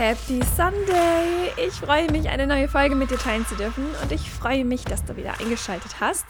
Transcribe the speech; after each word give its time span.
Happy 0.00 0.40
Sunday! 0.56 1.52
Ich 1.62 1.74
freue 1.74 2.10
mich, 2.10 2.30
eine 2.30 2.46
neue 2.46 2.68
Folge 2.68 2.94
mit 2.94 3.10
dir 3.10 3.18
teilen 3.18 3.44
zu 3.44 3.54
dürfen 3.54 3.84
und 4.02 4.10
ich 4.10 4.30
freue 4.30 4.64
mich, 4.64 4.82
dass 4.82 5.04
du 5.04 5.14
wieder 5.14 5.38
eingeschaltet 5.38 6.00
hast. 6.00 6.24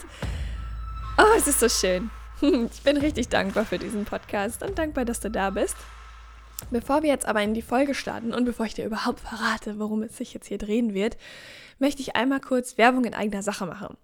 Oh, 1.16 1.36
es 1.36 1.46
ist 1.46 1.60
so 1.60 1.68
schön. 1.68 2.10
Ich 2.42 2.82
bin 2.82 2.96
richtig 2.96 3.28
dankbar 3.28 3.64
für 3.64 3.78
diesen 3.78 4.06
Podcast 4.06 4.64
und 4.64 4.76
dankbar, 4.76 5.04
dass 5.04 5.20
du 5.20 5.30
da 5.30 5.50
bist. 5.50 5.76
Bevor 6.72 7.04
wir 7.04 7.10
jetzt 7.10 7.26
aber 7.26 7.42
in 7.42 7.54
die 7.54 7.62
Folge 7.62 7.94
starten 7.94 8.34
und 8.34 8.44
bevor 8.44 8.66
ich 8.66 8.74
dir 8.74 8.86
überhaupt 8.86 9.20
verrate, 9.20 9.78
worum 9.78 10.02
es 10.02 10.16
sich 10.16 10.34
jetzt 10.34 10.48
hier 10.48 10.58
drehen 10.58 10.92
wird, 10.92 11.16
möchte 11.78 12.02
ich 12.02 12.16
einmal 12.16 12.40
kurz 12.40 12.76
Werbung 12.76 13.04
in 13.04 13.14
eigener 13.14 13.44
Sache 13.44 13.66
machen. 13.66 13.96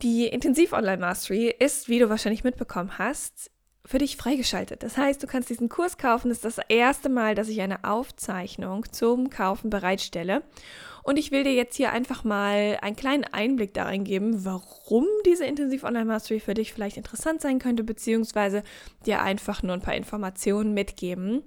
Die 0.00 0.28
Intensiv 0.28 0.72
Online 0.72 0.98
Mastery 0.98 1.52
ist, 1.58 1.88
wie 1.88 1.98
du 1.98 2.08
wahrscheinlich 2.08 2.44
mitbekommen 2.44 2.98
hast, 2.98 3.50
für 3.86 3.98
dich 3.98 4.16
freigeschaltet. 4.16 4.82
Das 4.82 4.96
heißt, 4.96 5.22
du 5.22 5.26
kannst 5.26 5.48
diesen 5.48 5.68
Kurs 5.68 5.96
kaufen. 5.96 6.28
Das 6.28 6.38
ist 6.38 6.44
das 6.44 6.64
erste 6.68 7.08
Mal, 7.08 7.34
dass 7.34 7.48
ich 7.48 7.60
eine 7.60 7.84
Aufzeichnung 7.84 8.84
zum 8.92 9.30
Kaufen 9.30 9.70
bereitstelle. 9.70 10.42
Und 11.02 11.18
ich 11.18 11.30
will 11.30 11.44
dir 11.44 11.54
jetzt 11.54 11.76
hier 11.76 11.92
einfach 11.92 12.24
mal 12.24 12.78
einen 12.82 12.96
kleinen 12.96 13.22
Einblick 13.22 13.72
darin 13.74 14.02
geben, 14.02 14.44
warum 14.44 15.06
diese 15.24 15.46
Intensiv 15.46 15.84
Online 15.84 16.04
Mastery 16.04 16.40
für 16.40 16.54
dich 16.54 16.72
vielleicht 16.72 16.96
interessant 16.96 17.40
sein 17.40 17.60
könnte, 17.60 17.84
beziehungsweise 17.84 18.64
dir 19.06 19.22
einfach 19.22 19.62
nur 19.62 19.74
ein 19.74 19.82
paar 19.82 19.94
Informationen 19.94 20.74
mitgeben. 20.74 21.44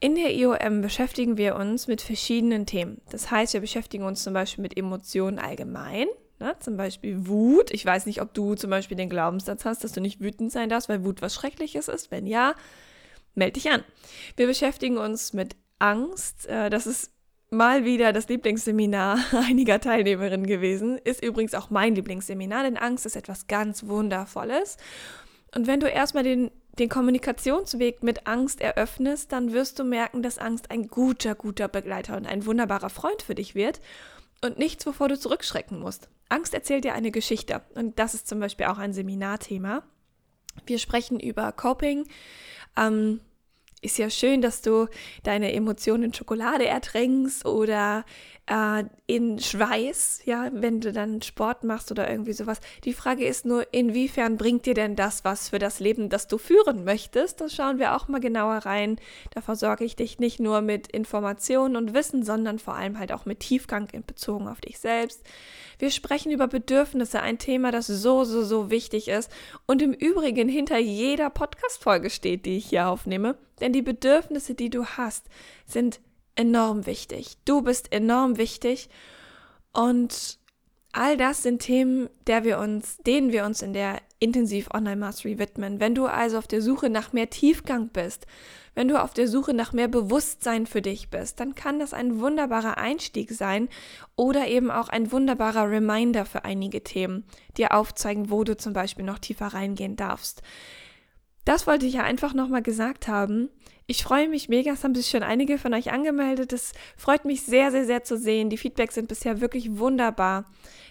In 0.00 0.16
der 0.16 0.34
IOM 0.34 0.82
beschäftigen 0.82 1.38
wir 1.38 1.56
uns 1.56 1.86
mit 1.86 2.02
verschiedenen 2.02 2.66
Themen. 2.66 3.00
Das 3.10 3.30
heißt, 3.30 3.54
wir 3.54 3.62
beschäftigen 3.62 4.04
uns 4.04 4.22
zum 4.22 4.34
Beispiel 4.34 4.60
mit 4.60 4.76
Emotionen 4.76 5.38
allgemein, 5.38 6.08
Ne? 6.44 6.56
Zum 6.60 6.76
Beispiel 6.76 7.26
Wut. 7.26 7.70
Ich 7.70 7.86
weiß 7.86 8.04
nicht, 8.04 8.20
ob 8.20 8.34
du 8.34 8.54
zum 8.54 8.68
Beispiel 8.68 8.98
den 8.98 9.08
Glaubenssatz 9.08 9.64
hast, 9.64 9.82
dass 9.82 9.92
du 9.92 10.02
nicht 10.02 10.20
wütend 10.20 10.52
sein 10.52 10.68
darfst, 10.68 10.90
weil 10.90 11.02
Wut 11.02 11.22
was 11.22 11.34
Schreckliches 11.34 11.88
ist. 11.88 12.10
Wenn 12.10 12.26
ja, 12.26 12.54
melde 13.34 13.54
dich 13.54 13.70
an. 13.70 13.82
Wir 14.36 14.46
beschäftigen 14.46 14.98
uns 14.98 15.32
mit 15.32 15.56
Angst. 15.78 16.46
Äh, 16.46 16.68
das 16.68 16.86
ist 16.86 17.12
mal 17.48 17.86
wieder 17.86 18.12
das 18.12 18.28
Lieblingsseminar 18.28 19.18
einiger 19.48 19.80
Teilnehmerinnen 19.80 20.46
gewesen. 20.46 20.98
Ist 20.98 21.24
übrigens 21.24 21.54
auch 21.54 21.70
mein 21.70 21.94
Lieblingsseminar, 21.94 22.64
denn 22.64 22.76
Angst 22.76 23.06
ist 23.06 23.16
etwas 23.16 23.46
ganz 23.46 23.86
Wundervolles. 23.86 24.76
Und 25.54 25.66
wenn 25.66 25.80
du 25.80 25.88
erstmal 25.88 26.24
den, 26.24 26.50
den 26.78 26.90
Kommunikationsweg 26.90 28.02
mit 28.02 28.26
Angst 28.26 28.60
eröffnest, 28.60 29.32
dann 29.32 29.54
wirst 29.54 29.78
du 29.78 29.84
merken, 29.84 30.22
dass 30.22 30.36
Angst 30.36 30.70
ein 30.70 30.88
guter, 30.88 31.34
guter 31.36 31.68
Begleiter 31.68 32.18
und 32.18 32.26
ein 32.26 32.44
wunderbarer 32.44 32.90
Freund 32.90 33.22
für 33.22 33.34
dich 33.34 33.54
wird 33.54 33.80
und 34.44 34.58
nichts, 34.58 34.86
wovor 34.86 35.08
du 35.08 35.18
zurückschrecken 35.18 35.78
musst. 35.78 36.08
Angst 36.28 36.54
erzählt 36.54 36.84
dir 36.84 36.94
eine 36.94 37.10
Geschichte 37.10 37.62
und 37.74 37.98
das 37.98 38.14
ist 38.14 38.28
zum 38.28 38.40
Beispiel 38.40 38.66
auch 38.66 38.78
ein 38.78 38.92
Seminarthema. 38.92 39.82
Wir 40.66 40.78
sprechen 40.78 41.20
über 41.20 41.52
Coping. 41.52 42.06
Ähm, 42.76 43.20
ist 43.84 43.98
ja 43.98 44.10
schön, 44.10 44.40
dass 44.40 44.62
du 44.62 44.88
deine 45.22 45.52
Emotionen 45.52 46.04
in 46.04 46.14
Schokolade 46.14 46.66
ertränkst 46.66 47.44
oder 47.44 48.04
äh, 48.46 48.84
in 49.06 49.38
Schweiß, 49.38 50.22
ja, 50.24 50.50
wenn 50.52 50.80
du 50.80 50.92
dann 50.92 51.22
Sport 51.22 51.64
machst 51.64 51.90
oder 51.90 52.10
irgendwie 52.10 52.32
sowas. 52.32 52.60
Die 52.84 52.92
Frage 52.92 53.26
ist 53.26 53.46
nur, 53.46 53.72
inwiefern 53.72 54.36
bringt 54.36 54.66
dir 54.66 54.74
denn 54.74 54.96
das 54.96 55.24
was 55.24 55.50
für 55.50 55.58
das 55.58 55.80
Leben, 55.80 56.08
das 56.08 56.26
du 56.26 56.38
führen 56.38 56.84
möchtest? 56.84 57.40
Das 57.40 57.54
schauen 57.54 57.78
wir 57.78 57.94
auch 57.94 58.08
mal 58.08 58.20
genauer 58.20 58.58
rein. 58.58 58.96
Da 59.32 59.40
versorge 59.40 59.84
ich 59.84 59.96
dich 59.96 60.18
nicht 60.18 60.40
nur 60.40 60.60
mit 60.60 60.88
Informationen 60.88 61.76
und 61.76 61.94
Wissen, 61.94 62.22
sondern 62.22 62.58
vor 62.58 62.74
allem 62.74 62.98
halt 62.98 63.12
auch 63.12 63.26
mit 63.26 63.40
Tiefgang 63.40 63.88
in 63.92 64.04
bezogen 64.04 64.48
auf 64.48 64.60
dich 64.60 64.78
selbst. 64.78 65.22
Wir 65.78 65.90
sprechen 65.90 66.30
über 66.30 66.46
Bedürfnisse, 66.46 67.20
ein 67.20 67.38
Thema, 67.38 67.72
das 67.72 67.86
so, 67.86 68.24
so, 68.24 68.44
so 68.44 68.70
wichtig 68.70 69.08
ist 69.08 69.30
und 69.66 69.82
im 69.82 69.92
Übrigen 69.92 70.48
hinter 70.48 70.78
jeder 70.78 71.30
Podcast-Folge 71.30 72.10
steht, 72.10 72.46
die 72.46 72.58
ich 72.58 72.66
hier 72.66 72.88
aufnehme. 72.88 73.36
Denn 73.60 73.72
die 73.72 73.82
Bedürfnisse, 73.82 74.54
die 74.54 74.70
du 74.70 74.84
hast, 74.84 75.26
sind 75.66 76.00
enorm 76.36 76.86
wichtig. 76.86 77.36
Du 77.44 77.62
bist 77.62 77.92
enorm 77.92 78.36
wichtig 78.36 78.88
und 79.72 80.38
all 80.92 81.16
das 81.16 81.42
sind 81.42 81.60
Themen, 81.60 82.08
der 82.26 82.44
wir 82.44 82.58
uns, 82.58 82.98
denen 82.98 83.32
wir 83.32 83.44
uns 83.44 83.62
in 83.62 83.72
der 83.72 84.00
Intensiv 84.20 84.68
Online 84.72 84.96
Mastery 84.96 85.38
widmen. 85.38 85.80
Wenn 85.80 85.94
du 85.94 86.06
also 86.06 86.38
auf 86.38 86.46
der 86.46 86.62
Suche 86.62 86.88
nach 86.88 87.12
mehr 87.12 87.30
Tiefgang 87.30 87.88
bist, 87.88 88.26
wenn 88.74 88.88
du 88.88 89.00
auf 89.00 89.12
der 89.12 89.28
Suche 89.28 89.54
nach 89.54 89.72
mehr 89.72 89.88
Bewusstsein 89.88 90.66
für 90.66 90.82
dich 90.82 91.10
bist, 91.10 91.38
dann 91.40 91.54
kann 91.54 91.78
das 91.78 91.92
ein 91.92 92.20
wunderbarer 92.20 92.78
Einstieg 92.78 93.30
sein 93.32 93.68
oder 94.16 94.48
eben 94.48 94.70
auch 94.70 94.88
ein 94.88 95.12
wunderbarer 95.12 95.70
Reminder 95.70 96.24
für 96.24 96.44
einige 96.44 96.82
Themen, 96.82 97.24
dir 97.56 97.74
aufzeigen, 97.74 98.30
wo 98.30 98.42
du 98.42 98.56
zum 98.56 98.72
Beispiel 98.72 99.04
noch 99.04 99.18
tiefer 99.18 99.48
reingehen 99.48 99.96
darfst. 99.96 100.42
Das 101.44 101.66
wollte 101.66 101.86
ich 101.86 101.94
ja 101.94 102.02
einfach 102.02 102.34
nochmal 102.34 102.62
gesagt 102.62 103.08
haben. 103.08 103.50
Ich 103.86 104.02
freue 104.02 104.28
mich 104.28 104.48
mega, 104.48 104.72
es 104.72 104.82
haben 104.82 104.94
sich 104.94 105.10
schon 105.10 105.22
einige 105.22 105.58
von 105.58 105.74
euch 105.74 105.92
angemeldet. 105.92 106.54
Es 106.54 106.72
freut 106.96 107.26
mich 107.26 107.42
sehr, 107.42 107.70
sehr, 107.70 107.84
sehr 107.84 108.02
zu 108.02 108.16
sehen. 108.16 108.48
Die 108.48 108.56
Feedbacks 108.56 108.94
sind 108.94 109.08
bisher 109.08 109.42
wirklich 109.42 109.78
wunderbar. 109.78 110.46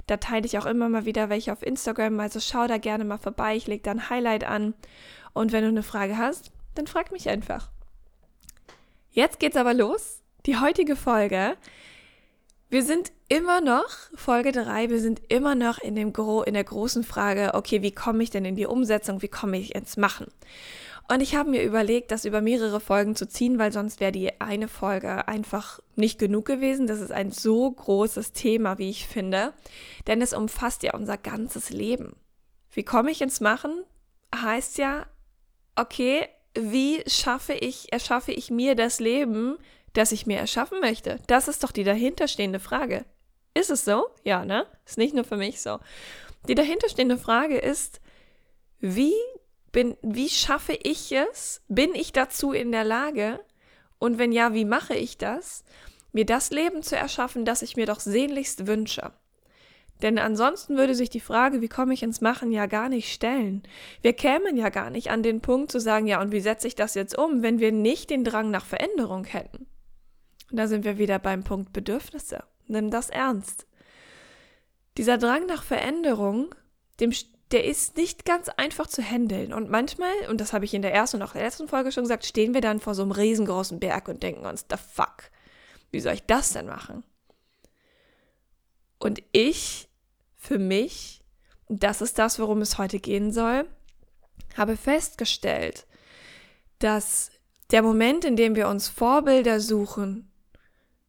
Da 0.05 0.17
teile 0.17 0.45
ich 0.45 0.59
auch 0.59 0.67
immer 0.67 0.89
mal 0.89 1.05
wieder 1.05 1.29
welche 1.29 1.51
auf 1.51 1.63
Instagram, 1.63 2.19
also 2.19 2.39
schau 2.39 2.67
da 2.67 2.77
gerne 2.77 3.05
mal 3.05 3.17
vorbei. 3.17 3.55
Ich 3.55 3.67
lege 3.67 3.81
da 3.81 3.91
ein 3.91 4.09
Highlight 4.09 4.43
an. 4.43 4.75
Und 5.33 5.51
wenn 5.51 5.63
du 5.63 5.69
eine 5.69 5.81
Frage 5.81 6.17
hast, 6.17 6.51
dann 6.75 6.85
frag 6.85 7.11
mich 7.11 7.29
einfach. 7.29 7.71
Jetzt 9.09 9.39
geht's 9.39 9.57
aber 9.57 9.73
los. 9.73 10.21
Die 10.45 10.57
heutige 10.57 10.95
Folge. 10.95 11.55
Wir 12.73 12.81
sind 12.81 13.11
immer 13.29 13.61
noch, 13.61 13.85
Folge 14.15 14.51
3, 14.51 14.89
wir 14.89 14.99
sind 14.99 15.21
immer 15.29 15.53
noch 15.53 15.77
in, 15.77 15.93
dem 15.93 16.11
Gro 16.11 16.41
in 16.41 16.55
der 16.55 16.63
großen 16.63 17.03
Frage, 17.03 17.51
okay, 17.53 17.83
wie 17.83 17.91
komme 17.91 18.23
ich 18.23 18.31
denn 18.31 18.45
in 18.45 18.55
die 18.55 18.65
Umsetzung, 18.65 19.21
wie 19.21 19.27
komme 19.27 19.59
ich 19.59 19.75
ins 19.75 19.95
Machen? 19.95 20.31
Und 21.07 21.21
ich 21.21 21.35
habe 21.35 21.51
mir 21.51 21.61
überlegt, 21.61 22.09
das 22.09 22.25
über 22.25 22.41
mehrere 22.41 22.79
Folgen 22.79 23.15
zu 23.15 23.27
ziehen, 23.27 23.59
weil 23.59 23.71
sonst 23.71 23.99
wäre 23.99 24.11
die 24.11 24.41
eine 24.41 24.67
Folge 24.67 25.27
einfach 25.27 25.81
nicht 25.95 26.17
genug 26.17 26.45
gewesen. 26.45 26.87
Das 26.87 26.99
ist 26.99 27.11
ein 27.11 27.29
so 27.29 27.69
großes 27.69 28.31
Thema, 28.31 28.79
wie 28.79 28.89
ich 28.89 29.07
finde, 29.07 29.53
denn 30.07 30.19
es 30.23 30.33
umfasst 30.33 30.81
ja 30.81 30.95
unser 30.95 31.19
ganzes 31.19 31.69
Leben. 31.69 32.15
Wie 32.71 32.81
komme 32.81 33.11
ich 33.11 33.21
ins 33.21 33.39
Machen? 33.39 33.83
Heißt 34.35 34.79
ja, 34.79 35.05
okay, 35.75 36.27
wie 36.55 37.03
schaffe 37.05 37.53
ich, 37.53 37.93
erschaffe 37.93 38.31
ich 38.31 38.49
mir 38.49 38.73
das 38.73 38.99
Leben, 38.99 39.59
das 39.93 40.11
ich 40.11 40.25
mir 40.25 40.37
erschaffen 40.37 40.79
möchte? 40.79 41.19
Das 41.27 41.47
ist 41.47 41.63
doch 41.63 41.71
die 41.71 41.83
dahinterstehende 41.83 42.59
Frage. 42.59 43.05
Ist 43.53 43.69
es 43.69 43.85
so? 43.85 44.07
Ja, 44.23 44.45
ne? 44.45 44.65
Ist 44.85 44.97
nicht 44.97 45.13
nur 45.13 45.23
für 45.23 45.37
mich 45.37 45.61
so. 45.61 45.79
Die 46.47 46.55
dahinterstehende 46.55 47.17
Frage 47.17 47.57
ist, 47.57 48.01
wie 48.79 49.13
bin, 49.71 49.95
wie 50.01 50.29
schaffe 50.29 50.77
ich 50.83 51.11
es? 51.11 51.61
Bin 51.67 51.95
ich 51.95 52.11
dazu 52.11 52.51
in 52.51 52.71
der 52.71 52.83
Lage? 52.83 53.39
Und 53.99 54.17
wenn 54.17 54.31
ja, 54.31 54.53
wie 54.53 54.65
mache 54.65 54.95
ich 54.95 55.17
das? 55.17 55.63
Mir 56.11 56.25
das 56.25 56.51
Leben 56.51 56.83
zu 56.83 56.95
erschaffen, 56.95 57.45
das 57.45 57.61
ich 57.61 57.75
mir 57.75 57.85
doch 57.85 57.99
sehnlichst 57.99 58.67
wünsche. 58.67 59.13
Denn 60.01 60.19
ansonsten 60.19 60.75
würde 60.75 60.95
sich 60.95 61.09
die 61.09 61.21
Frage, 61.21 61.61
wie 61.61 61.69
komme 61.69 61.93
ich 61.93 62.03
ins 62.03 62.19
Machen, 62.19 62.51
ja 62.51 62.65
gar 62.65 62.89
nicht 62.89 63.11
stellen. 63.11 63.63
Wir 64.01 64.13
kämen 64.13 64.57
ja 64.57 64.69
gar 64.69 64.89
nicht 64.89 65.09
an 65.09 65.23
den 65.23 65.39
Punkt 65.39 65.71
zu 65.71 65.79
sagen, 65.79 66.07
ja, 66.07 66.21
und 66.21 66.31
wie 66.31 66.41
setze 66.41 66.67
ich 66.67 66.75
das 66.75 66.93
jetzt 66.93 67.17
um, 67.17 67.41
wenn 67.41 67.59
wir 67.59 67.71
nicht 67.71 68.09
den 68.09 68.25
Drang 68.25 68.51
nach 68.51 68.65
Veränderung 68.65 69.23
hätten. 69.23 69.65
Und 70.53 70.57
da 70.57 70.67
sind 70.67 70.85
wir 70.85 70.99
wieder 70.99 71.17
beim 71.17 71.43
Punkt 71.43 71.73
Bedürfnisse. 71.73 72.43
Nimm 72.67 72.91
das 72.91 73.09
ernst. 73.09 73.65
Dieser 74.97 75.17
Drang 75.17 75.47
nach 75.47 75.63
Veränderung, 75.63 76.53
dem, 76.99 77.11
der 77.49 77.65
ist 77.65 77.97
nicht 77.97 78.23
ganz 78.23 78.49
einfach 78.49 78.85
zu 78.85 79.01
handeln. 79.01 79.51
Und 79.51 79.71
manchmal, 79.71 80.13
und 80.29 80.39
das 80.39 80.53
habe 80.53 80.65
ich 80.65 80.75
in 80.75 80.83
der 80.83 80.93
ersten 80.93 81.17
und 81.17 81.23
auch 81.23 81.31
der 81.31 81.41
letzten 81.41 81.67
Folge 81.67 81.91
schon 81.91 82.03
gesagt, 82.03 82.23
stehen 82.23 82.53
wir 82.53 82.61
dann 82.61 82.79
vor 82.79 82.93
so 82.93 83.01
einem 83.01 83.13
riesengroßen 83.13 83.79
Berg 83.79 84.07
und 84.07 84.21
denken 84.21 84.45
uns, 84.45 84.67
the 84.69 84.77
fuck, 84.77 85.31
wie 85.89 85.99
soll 85.99 86.13
ich 86.13 86.25
das 86.27 86.53
denn 86.53 86.67
machen? 86.67 87.03
Und 88.99 89.23
ich, 89.31 89.89
für 90.35 90.59
mich, 90.59 91.23
das 91.67 91.99
ist 91.99 92.19
das, 92.19 92.37
worum 92.37 92.61
es 92.61 92.77
heute 92.77 92.99
gehen 92.99 93.31
soll, 93.31 93.67
habe 94.55 94.77
festgestellt, 94.77 95.87
dass 96.77 97.31
der 97.71 97.81
Moment, 97.81 98.23
in 98.23 98.35
dem 98.35 98.55
wir 98.55 98.67
uns 98.67 98.87
Vorbilder 98.87 99.59
suchen, 99.59 100.29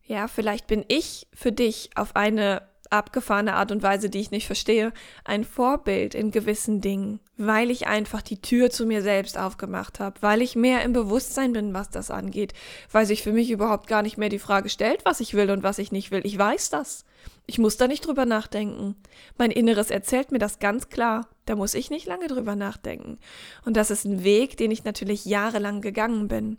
ja, 0.06 0.28
vielleicht 0.28 0.66
bin 0.66 0.84
ich 0.88 1.26
für 1.32 1.52
dich 1.52 1.90
auf 1.94 2.16
eine 2.16 2.62
abgefahrene 2.90 3.54
Art 3.54 3.72
und 3.72 3.82
Weise, 3.82 4.08
die 4.08 4.20
ich 4.20 4.30
nicht 4.30 4.46
verstehe, 4.46 4.92
ein 5.24 5.44
Vorbild 5.44 6.14
in 6.14 6.30
gewissen 6.30 6.80
Dingen, 6.80 7.20
weil 7.36 7.70
ich 7.70 7.86
einfach 7.86 8.22
die 8.22 8.40
Tür 8.40 8.70
zu 8.70 8.86
mir 8.86 9.02
selbst 9.02 9.36
aufgemacht 9.36 10.00
habe, 10.00 10.22
weil 10.22 10.42
ich 10.42 10.54
mehr 10.54 10.82
im 10.82 10.92
Bewusstsein 10.92 11.52
bin, 11.52 11.74
was 11.74 11.90
das 11.90 12.10
angeht, 12.10 12.54
weil 12.92 13.06
sich 13.06 13.22
für 13.22 13.32
mich 13.32 13.50
überhaupt 13.50 13.88
gar 13.88 14.02
nicht 14.02 14.16
mehr 14.16 14.28
die 14.28 14.38
Frage 14.38 14.68
stellt, 14.68 15.04
was 15.04 15.20
ich 15.20 15.34
will 15.34 15.50
und 15.50 15.62
was 15.62 15.78
ich 15.78 15.92
nicht 15.92 16.10
will. 16.10 16.20
Ich 16.24 16.38
weiß 16.38 16.70
das. 16.70 17.04
Ich 17.46 17.58
muss 17.58 17.76
da 17.76 17.88
nicht 17.88 18.06
drüber 18.06 18.24
nachdenken. 18.24 18.96
Mein 19.36 19.50
Inneres 19.50 19.90
erzählt 19.90 20.32
mir 20.32 20.38
das 20.38 20.58
ganz 20.60 20.88
klar. 20.88 21.28
Da 21.46 21.56
muss 21.56 21.74
ich 21.74 21.90
nicht 21.90 22.06
lange 22.06 22.26
drüber 22.26 22.56
nachdenken. 22.56 23.18
Und 23.66 23.76
das 23.76 23.90
ist 23.90 24.06
ein 24.06 24.24
Weg, 24.24 24.56
den 24.56 24.70
ich 24.70 24.84
natürlich 24.84 25.26
jahrelang 25.26 25.82
gegangen 25.82 26.28
bin. 26.28 26.58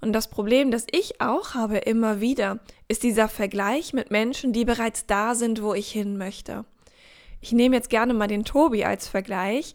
Und 0.00 0.12
das 0.12 0.28
Problem, 0.28 0.70
das 0.70 0.86
ich 0.90 1.20
auch 1.20 1.54
habe 1.54 1.78
immer 1.78 2.20
wieder, 2.20 2.60
ist 2.86 3.02
dieser 3.02 3.28
Vergleich 3.28 3.92
mit 3.92 4.10
Menschen, 4.10 4.52
die 4.52 4.64
bereits 4.64 5.06
da 5.06 5.34
sind, 5.34 5.62
wo 5.62 5.74
ich 5.74 5.90
hin 5.90 6.16
möchte. 6.16 6.64
Ich 7.40 7.52
nehme 7.52 7.76
jetzt 7.76 7.90
gerne 7.90 8.14
mal 8.14 8.28
den 8.28 8.44
Tobi 8.44 8.84
als 8.84 9.08
Vergleich, 9.08 9.74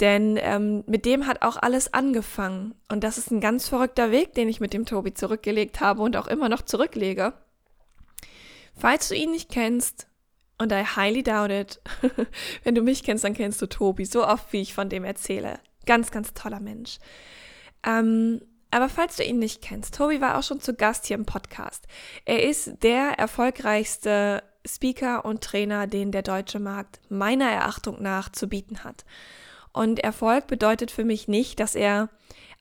denn 0.00 0.38
ähm, 0.40 0.84
mit 0.86 1.04
dem 1.04 1.26
hat 1.26 1.42
auch 1.42 1.56
alles 1.56 1.92
angefangen. 1.94 2.74
Und 2.90 3.02
das 3.02 3.18
ist 3.18 3.30
ein 3.30 3.40
ganz 3.40 3.68
verrückter 3.68 4.10
Weg, 4.10 4.34
den 4.34 4.48
ich 4.48 4.60
mit 4.60 4.72
dem 4.72 4.84
Tobi 4.84 5.14
zurückgelegt 5.14 5.80
habe 5.80 6.02
und 6.02 6.16
auch 6.16 6.26
immer 6.26 6.48
noch 6.48 6.62
zurücklege. 6.62 7.32
Falls 8.76 9.08
du 9.08 9.14
ihn 9.14 9.30
nicht 9.30 9.50
kennst, 9.50 10.06
und 10.58 10.72
I 10.72 10.84
highly 10.84 11.22
doubt 11.22 11.50
it, 11.50 11.80
wenn 12.64 12.74
du 12.74 12.82
mich 12.82 13.02
kennst, 13.02 13.24
dann 13.24 13.34
kennst 13.34 13.60
du 13.60 13.66
Tobi, 13.66 14.04
so 14.04 14.26
oft 14.26 14.52
wie 14.52 14.60
ich 14.60 14.74
von 14.74 14.88
dem 14.88 15.04
erzähle. 15.04 15.60
Ganz, 15.86 16.10
ganz 16.10 16.34
toller 16.34 16.60
Mensch. 16.60 16.98
Ähm, 17.86 18.40
aber 18.70 18.88
falls 18.88 19.16
du 19.16 19.24
ihn 19.24 19.38
nicht 19.38 19.62
kennst, 19.62 19.94
Tobi 19.94 20.20
war 20.20 20.38
auch 20.38 20.42
schon 20.42 20.60
zu 20.60 20.74
Gast 20.74 21.06
hier 21.06 21.16
im 21.16 21.26
Podcast. 21.26 21.86
Er 22.24 22.42
ist 22.42 22.82
der 22.82 23.18
erfolgreichste 23.18 24.42
Speaker 24.66 25.24
und 25.24 25.42
Trainer, 25.42 25.86
den 25.86 26.12
der 26.12 26.22
deutsche 26.22 26.58
Markt 26.58 27.00
meiner 27.08 27.50
Erachtung 27.50 28.02
nach 28.02 28.30
zu 28.30 28.48
bieten 28.48 28.84
hat. 28.84 29.04
Und 29.72 30.00
Erfolg 30.00 30.46
bedeutet 30.46 30.90
für 30.90 31.04
mich 31.04 31.28
nicht, 31.28 31.60
dass 31.60 31.74
er 31.74 32.08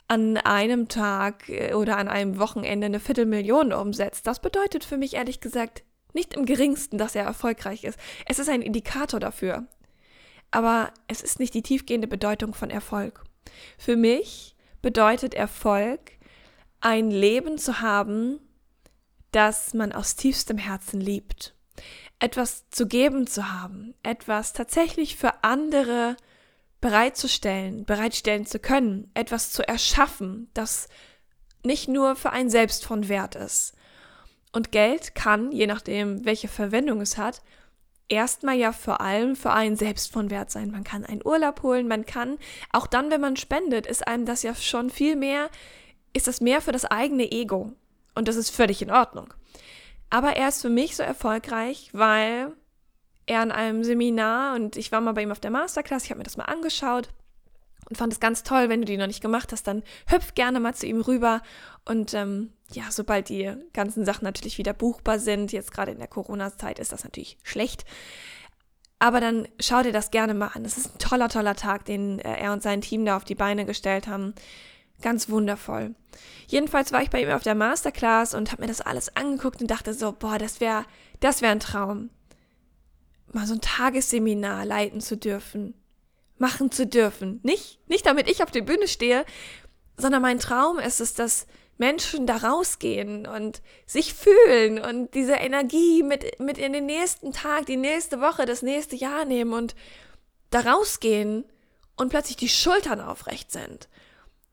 an 0.08 0.38
einem 0.38 0.88
Tag 0.88 1.50
äh, 1.50 1.74
oder 1.74 1.98
an 1.98 2.08
einem 2.08 2.38
Wochenende 2.40 2.86
eine 2.86 3.00
Viertelmillion 3.00 3.74
umsetzt. 3.74 4.28
Das 4.28 4.40
bedeutet 4.40 4.84
für 4.84 4.98
mich 4.98 5.16
ehrlich 5.16 5.40
gesagt 5.40 5.84
nicht 6.14 6.34
im 6.34 6.46
geringsten, 6.46 6.98
dass 6.98 7.16
er 7.16 7.26
erfolgreich 7.26 7.84
ist. 7.84 8.00
Es 8.26 8.40
ist 8.40 8.50
ein 8.50 8.62
Indikator 8.62 9.20
dafür. 9.20 9.66
Aber 10.52 10.92
es 11.08 11.22
ist 11.22 11.40
nicht 11.40 11.54
die 11.54 11.64
tiefgehende 11.64 12.08
Bedeutung 12.08 12.54
von 12.54 12.70
Erfolg. 12.70 13.24
Für 13.78 13.96
mich 13.96 14.55
bedeutet 14.86 15.34
Erfolg, 15.34 16.12
ein 16.80 17.10
Leben 17.10 17.58
zu 17.58 17.82
haben, 17.82 18.40
das 19.32 19.74
man 19.74 19.92
aus 19.92 20.16
tiefstem 20.16 20.60
Herzen 20.60 21.02
liebt. 21.02 21.56
Etwas 22.20 22.70
zu 22.70 22.86
geben 22.86 23.26
zu 23.26 23.52
haben, 23.52 23.96
etwas 24.04 24.54
tatsächlich 24.54 25.16
für 25.16 25.44
andere 25.44 26.16
bereitzustellen, 26.82 27.86
bereitstellen 27.86 28.46
zu 28.46 28.60
können, 28.60 29.10
etwas 29.16 29.52
zu 29.52 29.68
erschaffen, 29.68 30.52
das 30.54 30.88
nicht 31.64 31.88
nur 31.88 32.16
für 32.16 32.30
einen 32.30 32.52
selbst 32.52 32.86
von 32.86 33.10
Wert 33.10 33.34
ist. 33.34 33.74
Und 34.52 34.72
Geld 34.72 35.16
kann, 35.16 35.52
je 35.52 35.66
nachdem, 35.66 36.26
welche 36.26 36.48
Verwendung 36.48 37.02
es 37.02 37.18
hat, 37.18 37.42
erstmal 38.10 38.56
ja 38.56 38.72
vor 38.72 39.02
allem 39.02 39.36
für 39.36 39.52
einen 39.52 39.76
selbst 39.76 40.12
von 40.12 40.30
Wert 40.30 40.52
sein. 40.52 40.72
Man 40.72 40.84
kann 40.84 41.06
einen 41.06 41.26
Urlaub 41.26 41.64
holen, 41.64 41.88
man 41.88 42.06
kann, 42.06 42.38
auch 42.72 42.88
dann, 42.88 43.12
wenn 43.12 43.22
man 43.22 43.36
spendet, 43.36 43.88
ist 43.88 44.08
einem 44.08 44.26
das 44.26 44.44
ja 44.44 44.56
schon 44.56 44.90
viel 44.90 45.16
mehr, 45.16 45.50
ist 46.14 46.28
das 46.28 46.42
mehr 46.42 46.62
für 46.62 46.72
das 46.72 46.86
eigene 46.86 47.32
Ego. 47.32 47.74
Und 48.14 48.28
das 48.28 48.36
ist 48.36 48.50
völlig 48.50 48.82
in 48.82 48.92
Ordnung. 48.92 49.34
Aber 50.10 50.36
er 50.36 50.48
ist 50.48 50.62
für 50.62 50.70
mich 50.70 50.96
so 50.96 51.04
erfolgreich, 51.04 51.90
weil 51.94 52.54
er 53.26 53.42
an 53.42 53.52
einem 53.52 53.84
Seminar 53.84 54.56
und 54.56 54.76
ich 54.78 54.92
war 54.92 55.02
mal 55.02 55.14
bei 55.14 55.24
ihm 55.24 55.32
auf 55.32 55.40
der 55.40 55.52
Masterclass, 55.52 56.04
ich 56.06 56.12
habe 56.12 56.20
mir 56.20 56.26
das 56.26 56.38
mal 56.38 56.46
angeschaut 56.46 57.10
und 57.90 57.98
fand 57.98 58.14
es 58.14 58.20
ganz 58.20 58.44
toll. 58.44 58.70
Wenn 58.70 58.82
du 58.82 58.86
die 58.86 58.98
noch 58.98 59.08
nicht 59.08 59.22
gemacht 59.22 59.52
hast, 59.52 59.68
dann 59.68 59.84
hüpf 60.08 60.36
gerne 60.36 60.60
mal 60.60 60.76
zu 60.76 60.86
ihm 60.86 61.02
rüber 61.02 61.42
und 61.86 62.14
ähm, 62.14 62.54
ja, 62.72 62.86
sobald 62.90 63.30
die 63.30 63.54
ganzen 63.74 64.06
Sachen 64.06 64.24
natürlich 64.24 64.58
wieder 64.58 64.74
buchbar 64.74 65.20
sind, 65.20 65.52
jetzt 65.52 65.72
gerade 65.72 65.92
in 65.92 66.00
der 66.00 66.08
Corona-Zeit 66.08 66.80
ist 66.80 66.92
das 66.92 67.04
natürlich 67.04 67.38
schlecht. 67.44 67.86
Aber 68.98 69.20
dann 69.20 69.48
schau 69.60 69.84
dir 69.84 69.92
das 69.92 70.10
gerne 70.10 70.34
mal 70.34 70.52
an. 70.54 70.66
Es 70.66 70.78
ist 70.78 70.96
ein 70.96 71.00
toller, 71.00 71.30
toller 71.30 71.56
Tag, 71.56 71.86
den 71.86 72.20
äh, 72.20 72.40
er 72.40 72.54
und 72.54 72.64
sein 72.64 72.82
Team 72.82 73.06
da 73.06 73.18
auf 73.18 73.24
die 73.24 73.36
Beine 73.36 73.66
gestellt 73.66 74.08
haben. 74.08 74.34
Ganz 75.02 75.30
wundervoll. 75.30 75.94
Jedenfalls 76.48 76.92
war 76.92 77.02
ich 77.02 77.10
bei 77.10 77.22
ihm 77.22 77.30
auf 77.30 77.44
der 77.44 77.56
Masterclass 77.56 78.34
und 78.34 78.52
habe 78.52 78.62
mir 78.62 78.68
das 78.68 78.82
alles 78.82 79.16
angeguckt 79.16 79.62
und 79.62 79.70
dachte 79.70 79.94
so, 79.94 80.14
boah, 80.14 80.38
das 80.38 80.62
wäre 80.62 80.86
das 81.20 81.42
wär 81.42 81.52
ein 81.52 81.60
Traum. 81.60 82.10
Mal 83.34 83.46
so 83.46 83.54
ein 83.54 83.62
Tagesseminar 83.62 84.66
leiten 84.66 85.02
zu 85.02 85.18
dürfen. 85.18 85.74
Machen 86.38 86.72
zu 86.72 86.88
dürfen. 86.88 87.42
Nicht, 87.44 87.80
nicht 87.90 88.06
damit 88.06 88.30
ich 88.30 88.44
auf 88.44 88.52
der 88.52 88.62
Bühne 88.62 88.88
stehe, 88.88 89.26
sondern 89.98 90.22
mein 90.22 90.40
Traum 90.40 90.80
ist 90.80 91.02
es, 91.02 91.14
dass 91.14 91.48
Menschen 91.78 92.26
da 92.26 92.38
rausgehen 92.38 93.28
und 93.28 93.62
sich 93.86 94.14
fühlen 94.14 94.80
und 94.80 95.14
diese 95.14 95.34
Energie 95.34 96.04
mit, 96.04 96.40
mit 96.40 96.58
in 96.58 96.74
den 96.74 96.86
nächsten 96.86 97.34
Tag, 97.34 97.66
die 97.66 97.78
nächste 97.78 98.22
Woche, 98.22 98.46
das 98.46 98.62
nächste 98.62 98.96
Jahr 98.96 99.26
nehmen 99.26 99.54
und 99.54 99.76
da 100.52 100.62
rausgehen 100.62 101.46
und 101.98 102.10
plötzlich 102.10 102.38
die 102.38 102.50
Schultern 102.50 103.02
aufrecht 103.02 103.52
sind. 103.52 103.90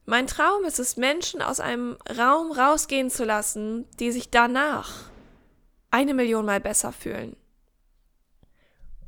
Mein 0.05 0.27
Traum 0.27 0.65
ist 0.65 0.81
es, 0.81 0.97
Menschen 0.97 1.43
aus 1.43 1.61
einem 1.61 1.97
Raum 2.19 2.51
rausgehen 2.51 3.09
zu 3.09 3.25
lassen, 3.25 3.87
die 4.01 4.11
sich 4.11 4.31
danach 4.31 5.05
eine 5.93 6.15
Million 6.15 6.45
Mal 6.45 6.61
besser 6.61 6.91
fühlen. 6.91 7.37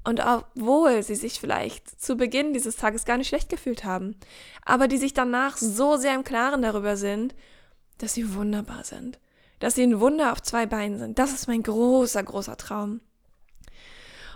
Und 0.04 0.20
obwohl 0.20 1.02
sie 1.02 1.14
sich 1.14 1.40
vielleicht 1.40 2.00
zu 2.00 2.16
Beginn 2.16 2.52
dieses 2.52 2.76
Tages 2.76 3.06
gar 3.06 3.16
nicht 3.16 3.28
schlecht 3.28 3.48
gefühlt 3.48 3.84
haben, 3.84 4.16
aber 4.64 4.86
die 4.86 4.98
sich 4.98 5.14
danach 5.14 5.56
so 5.56 5.96
sehr 5.96 6.14
im 6.14 6.24
Klaren 6.24 6.62
darüber 6.62 6.96
sind, 6.96 7.34
dass 7.98 8.14
sie 8.14 8.34
wunderbar 8.34 8.84
sind, 8.84 9.18
dass 9.58 9.74
sie 9.74 9.82
ein 9.82 10.00
Wunder 10.00 10.32
auf 10.32 10.42
zwei 10.42 10.66
Beinen 10.66 10.98
sind. 10.98 11.18
Das 11.18 11.32
ist 11.32 11.46
mein 11.46 11.62
großer, 11.62 12.22
großer 12.22 12.56
Traum. 12.56 13.00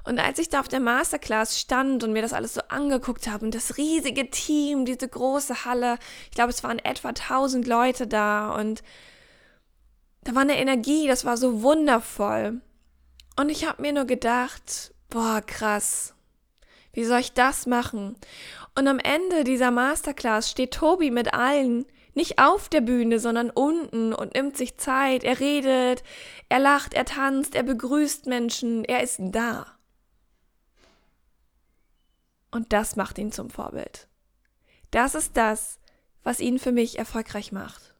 Und 0.05 0.19
als 0.19 0.38
ich 0.38 0.49
da 0.49 0.60
auf 0.60 0.69
der 0.69 0.81
Masterclass 0.81 1.60
stand 1.60 2.02
und 2.02 2.12
mir 2.12 2.22
das 2.22 2.32
alles 2.32 2.55
so 2.55 2.62
angeguckt 2.69 3.28
habe 3.28 3.44
und 3.44 3.55
das 3.55 3.76
riesige 3.76 4.31
Team, 4.31 4.87
diese 4.87 5.06
große 5.06 5.66
Halle, 5.66 5.99
ich 6.25 6.31
glaube, 6.31 6.50
es 6.50 6.64
waren 6.64 6.78
etwa 6.78 7.08
1000 7.08 7.66
Leute 7.66 8.06
da 8.06 8.55
und 8.55 8.82
da 10.25 10.34
war 10.34 10.43
eine 10.43 10.58
Energie, 10.58 11.06
das 11.06 11.25
war 11.25 11.37
so 11.37 11.62
wundervoll. 11.62 12.60
Und 13.37 13.50
ich 13.50 13.66
habe 13.66 13.82
mir 13.82 13.93
nur 13.93 14.05
gedacht, 14.05 14.94
boah, 15.10 15.43
krass. 15.46 16.14
Wie 16.93 17.05
soll 17.05 17.20
ich 17.20 17.32
das 17.32 17.66
machen? 17.66 18.16
Und 18.76 18.88
am 18.88 18.99
Ende 18.99 19.44
dieser 19.44 19.70
Masterclass 19.70 20.50
steht 20.50 20.75
Tobi 20.75 21.10
mit 21.10 21.34
allen 21.34 21.84
nicht 22.19 22.38
auf 22.38 22.69
der 22.69 22.82
Bühne, 22.82 23.20
sondern 23.20 23.49
unten 23.49 24.12
und 24.12 24.35
nimmt 24.35 24.56
sich 24.56 24.76
Zeit. 24.76 25.25
Er 25.25 25.41
redet, 25.41 26.03
er 26.48 26.58
lacht, 26.58 26.93
er 26.93 27.05
tanzt, 27.06 27.55
er 27.55 27.63
begrüßt 27.63 28.27
Menschen, 28.27 28.84
er 28.84 29.03
ist 29.03 29.19
da. 29.20 29.67
Und 32.51 32.72
das 32.72 32.96
macht 32.96 33.19
ihn 33.19 33.31
zum 33.31 33.51
Vorbild. 33.51 34.08
Das 34.91 35.15
ist 35.15 35.37
das, 35.37 35.79
was 36.25 36.41
ihn 36.41 36.58
für 36.58 36.72
mich 36.72 36.98
erfolgreich 36.98 37.53
macht. 37.53 37.94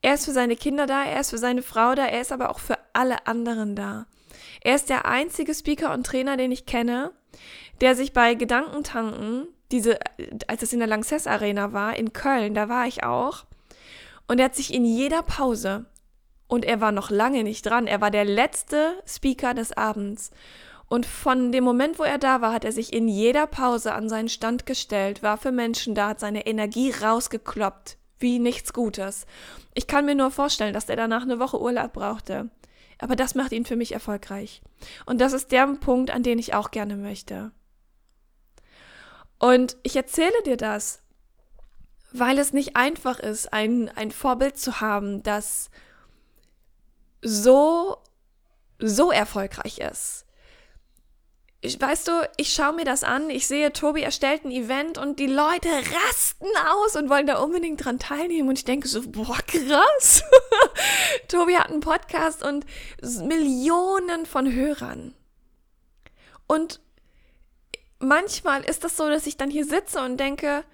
Er 0.00 0.14
ist 0.14 0.24
für 0.24 0.32
seine 0.32 0.56
Kinder 0.56 0.86
da, 0.86 1.04
er 1.04 1.20
ist 1.20 1.30
für 1.30 1.38
seine 1.38 1.62
Frau 1.62 1.94
da, 1.94 2.06
er 2.06 2.20
ist 2.20 2.32
aber 2.32 2.48
auch 2.48 2.60
für 2.60 2.78
alle 2.94 3.26
anderen 3.26 3.76
da. 3.76 4.06
Er 4.62 4.76
ist 4.76 4.88
der 4.88 5.04
einzige 5.04 5.54
Speaker 5.54 5.92
und 5.92 6.06
Trainer, 6.06 6.36
den 6.36 6.52
ich 6.52 6.64
kenne, 6.64 7.12
der 7.80 7.94
sich 7.94 8.12
bei 8.12 8.34
Gedankentanken 8.34 9.48
diese, 9.70 9.98
als 10.46 10.62
es 10.62 10.72
in 10.72 10.78
der 10.78 10.88
Lanxess 10.88 11.26
Arena 11.26 11.72
war, 11.72 11.96
in 11.96 12.12
Köln, 12.12 12.54
da 12.54 12.68
war 12.68 12.86
ich 12.86 13.04
auch. 13.04 13.44
Und 14.26 14.38
er 14.38 14.46
hat 14.46 14.56
sich 14.56 14.72
in 14.72 14.84
jeder 14.84 15.22
Pause, 15.22 15.86
und 16.46 16.64
er 16.64 16.80
war 16.80 16.92
noch 16.92 17.10
lange 17.10 17.44
nicht 17.44 17.66
dran, 17.66 17.86
er 17.86 18.00
war 18.00 18.10
der 18.10 18.24
letzte 18.24 18.94
Speaker 19.06 19.54
des 19.54 19.76
Abends. 19.76 20.30
Und 20.88 21.04
von 21.04 21.52
dem 21.52 21.64
Moment, 21.64 21.98
wo 21.98 22.02
er 22.02 22.16
da 22.16 22.40
war, 22.40 22.52
hat 22.52 22.64
er 22.64 22.72
sich 22.72 22.94
in 22.94 23.08
jeder 23.08 23.46
Pause 23.46 23.92
an 23.92 24.08
seinen 24.08 24.30
Stand 24.30 24.64
gestellt, 24.64 25.22
war 25.22 25.36
für 25.36 25.52
Menschen 25.52 25.94
da, 25.94 26.08
hat 26.08 26.20
seine 26.20 26.46
Energie 26.46 26.90
rausgekloppt, 26.90 27.98
wie 28.18 28.38
nichts 28.38 28.72
Gutes. 28.72 29.26
Ich 29.74 29.86
kann 29.86 30.06
mir 30.06 30.14
nur 30.14 30.30
vorstellen, 30.30 30.72
dass 30.72 30.88
er 30.88 30.96
danach 30.96 31.22
eine 31.22 31.38
Woche 31.38 31.60
Urlaub 31.60 31.92
brauchte. 31.92 32.48
Aber 32.98 33.14
das 33.14 33.34
macht 33.34 33.52
ihn 33.52 33.66
für 33.66 33.76
mich 33.76 33.92
erfolgreich. 33.92 34.62
Und 35.06 35.20
das 35.20 35.34
ist 35.34 35.52
der 35.52 35.66
Punkt, 35.66 36.10
an 36.10 36.22
den 36.22 36.38
ich 36.38 36.54
auch 36.54 36.70
gerne 36.70 36.96
möchte. 36.96 37.52
Und 39.38 39.76
ich 39.82 39.94
erzähle 39.96 40.42
dir 40.44 40.56
das, 40.56 41.00
weil 42.12 42.38
es 42.38 42.52
nicht 42.52 42.76
einfach 42.76 43.20
ist, 43.20 43.52
ein, 43.52 43.88
ein 43.90 44.10
Vorbild 44.10 44.58
zu 44.58 44.80
haben, 44.80 45.22
das 45.22 45.70
so, 47.22 47.98
so 48.78 49.10
erfolgreich 49.10 49.78
ist. 49.78 50.24
weißt 51.62 52.08
du, 52.08 52.30
ich 52.36 52.52
schaue 52.52 52.74
mir 52.74 52.84
das 52.84 53.04
an, 53.04 53.30
ich 53.30 53.46
sehe, 53.46 53.72
Tobi 53.72 54.02
erstellt 54.02 54.44
ein 54.44 54.50
Event 54.50 54.98
und 54.98 55.18
die 55.18 55.26
Leute 55.26 55.68
rasten 55.68 56.48
aus 56.68 56.96
und 56.96 57.10
wollen 57.10 57.26
da 57.26 57.38
unbedingt 57.38 57.84
dran 57.84 57.98
teilnehmen. 57.98 58.48
Und 58.48 58.58
ich 58.58 58.64
denke 58.64 58.88
so, 58.88 59.02
boah, 59.02 59.38
krass. 59.46 60.22
Tobi 61.28 61.56
hat 61.56 61.70
einen 61.70 61.80
Podcast 61.80 62.42
und 62.42 62.64
Millionen 63.02 64.26
von 64.26 64.52
Hörern. 64.52 65.14
Und 66.46 66.80
manchmal 67.98 68.62
ist 68.62 68.84
das 68.84 68.96
so, 68.96 69.08
dass 69.08 69.26
ich 69.26 69.36
dann 69.36 69.50
hier 69.50 69.64
sitze 69.64 70.00
und 70.00 70.18
denke, 70.18 70.64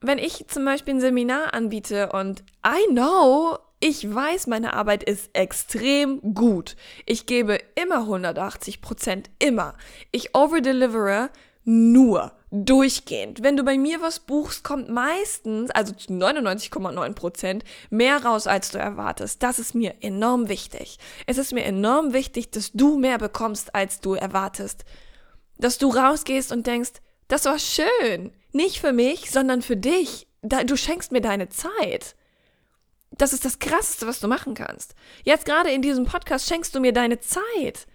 wenn 0.00 0.18
ich 0.18 0.46
zum 0.48 0.64
Beispiel 0.64 0.94
ein 0.94 1.00
Seminar 1.00 1.52
anbiete 1.52 2.10
und 2.12 2.42
I 2.66 2.90
know, 2.90 3.58
ich 3.80 4.12
weiß, 4.12 4.46
meine 4.46 4.74
Arbeit 4.74 5.02
ist 5.02 5.30
extrem 5.32 6.34
gut. 6.34 6.76
Ich 7.06 7.26
gebe 7.26 7.58
immer 7.74 8.00
180 8.00 8.82
Prozent, 8.82 9.30
immer. 9.38 9.74
Ich 10.10 10.34
overdelivere 10.34 11.30
nur 11.64 12.32
durchgehend. 12.50 13.42
Wenn 13.42 13.56
du 13.56 13.62
bei 13.62 13.78
mir 13.78 14.00
was 14.00 14.20
buchst, 14.20 14.64
kommt 14.64 14.88
meistens, 14.88 15.70
also 15.70 15.94
zu 15.94 16.12
99,9 16.12 17.14
Prozent, 17.14 17.64
mehr 17.90 18.24
raus, 18.24 18.46
als 18.46 18.70
du 18.70 18.78
erwartest. 18.78 19.42
Das 19.42 19.58
ist 19.58 19.74
mir 19.74 19.94
enorm 20.00 20.48
wichtig. 20.48 20.98
Es 21.26 21.38
ist 21.38 21.52
mir 21.52 21.64
enorm 21.64 22.12
wichtig, 22.12 22.50
dass 22.50 22.72
du 22.72 22.98
mehr 22.98 23.18
bekommst, 23.18 23.74
als 23.74 24.00
du 24.00 24.14
erwartest. 24.14 24.84
Dass 25.60 25.78
du 25.78 25.90
rausgehst 25.90 26.52
und 26.52 26.66
denkst, 26.66 26.92
das 27.28 27.44
war 27.44 27.58
schön. 27.58 28.32
Nicht 28.52 28.80
für 28.80 28.92
mich, 28.92 29.30
sondern 29.30 29.62
für 29.62 29.76
dich. 29.76 30.26
Du 30.42 30.76
schenkst 30.76 31.12
mir 31.12 31.20
deine 31.20 31.48
Zeit 31.48 32.16
das 33.20 33.32
ist 33.32 33.44
das 33.44 33.58
Krasseste, 33.58 34.06
was 34.06 34.20
du 34.20 34.28
machen 34.28 34.54
kannst. 34.54 34.94
Jetzt 35.24 35.44
gerade 35.44 35.70
in 35.70 35.82
diesem 35.82 36.06
Podcast 36.06 36.48
schenkst 36.48 36.74
du 36.74 36.80
mir 36.80 36.92
deine 36.92 37.20
Zeit. 37.20 37.86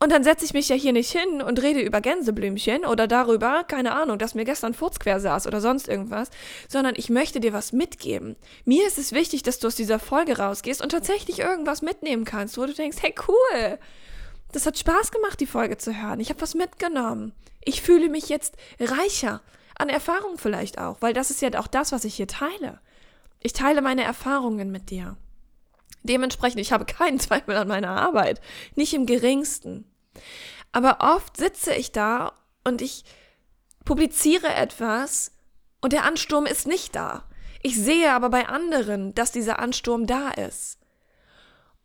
Und 0.00 0.12
dann 0.12 0.22
setze 0.22 0.44
ich 0.44 0.54
mich 0.54 0.68
ja 0.68 0.76
hier 0.76 0.92
nicht 0.92 1.10
hin 1.10 1.42
und 1.42 1.60
rede 1.60 1.80
über 1.80 2.00
Gänseblümchen 2.00 2.84
oder 2.84 3.08
darüber, 3.08 3.64
keine 3.64 3.94
Ahnung, 3.96 4.18
dass 4.18 4.36
mir 4.36 4.44
gestern 4.44 4.72
Furz 4.72 4.96
saß 5.04 5.48
oder 5.48 5.60
sonst 5.60 5.88
irgendwas, 5.88 6.30
sondern 6.68 6.94
ich 6.96 7.10
möchte 7.10 7.40
dir 7.40 7.52
was 7.52 7.72
mitgeben. 7.72 8.36
Mir 8.64 8.86
ist 8.86 8.98
es 8.98 9.12
wichtig, 9.12 9.42
dass 9.42 9.58
du 9.58 9.66
aus 9.66 9.74
dieser 9.74 9.98
Folge 9.98 10.38
rausgehst 10.38 10.80
und 10.80 10.90
tatsächlich 10.90 11.40
irgendwas 11.40 11.82
mitnehmen 11.82 12.24
kannst, 12.24 12.58
wo 12.58 12.66
du 12.66 12.74
denkst, 12.74 12.98
hey 13.00 13.12
cool, 13.26 13.78
das 14.52 14.66
hat 14.66 14.78
Spaß 14.78 15.10
gemacht, 15.10 15.40
die 15.40 15.46
Folge 15.46 15.76
zu 15.78 15.94
hören. 15.94 16.20
Ich 16.20 16.30
habe 16.30 16.40
was 16.40 16.54
mitgenommen. 16.54 17.32
Ich 17.64 17.82
fühle 17.82 18.08
mich 18.08 18.28
jetzt 18.28 18.56
reicher 18.80 19.42
an 19.76 19.88
Erfahrung 19.88 20.38
vielleicht 20.38 20.78
auch, 20.78 21.00
weil 21.00 21.12
das 21.12 21.30
ist 21.30 21.42
ja 21.42 21.58
auch 21.58 21.66
das, 21.66 21.92
was 21.92 22.04
ich 22.04 22.14
hier 22.14 22.26
teile. 22.26 22.80
Ich 23.40 23.52
teile 23.52 23.82
meine 23.82 24.02
Erfahrungen 24.02 24.70
mit 24.70 24.90
dir. 24.90 25.16
Dementsprechend, 26.02 26.60
ich 26.60 26.72
habe 26.72 26.84
keinen 26.84 27.20
Zweifel 27.20 27.56
an 27.56 27.68
meiner 27.68 27.90
Arbeit, 27.90 28.40
nicht 28.74 28.94
im 28.94 29.06
geringsten. 29.06 29.84
Aber 30.72 30.98
oft 31.00 31.36
sitze 31.36 31.74
ich 31.74 31.92
da 31.92 32.32
und 32.64 32.82
ich 32.82 33.04
publiziere 33.84 34.52
etwas 34.52 35.32
und 35.80 35.92
der 35.92 36.04
Ansturm 36.04 36.46
ist 36.46 36.66
nicht 36.66 36.94
da. 36.94 37.24
Ich 37.62 37.76
sehe 37.76 38.12
aber 38.12 38.30
bei 38.30 38.48
anderen, 38.48 39.14
dass 39.14 39.32
dieser 39.32 39.58
Ansturm 39.58 40.06
da 40.06 40.30
ist. 40.30 40.77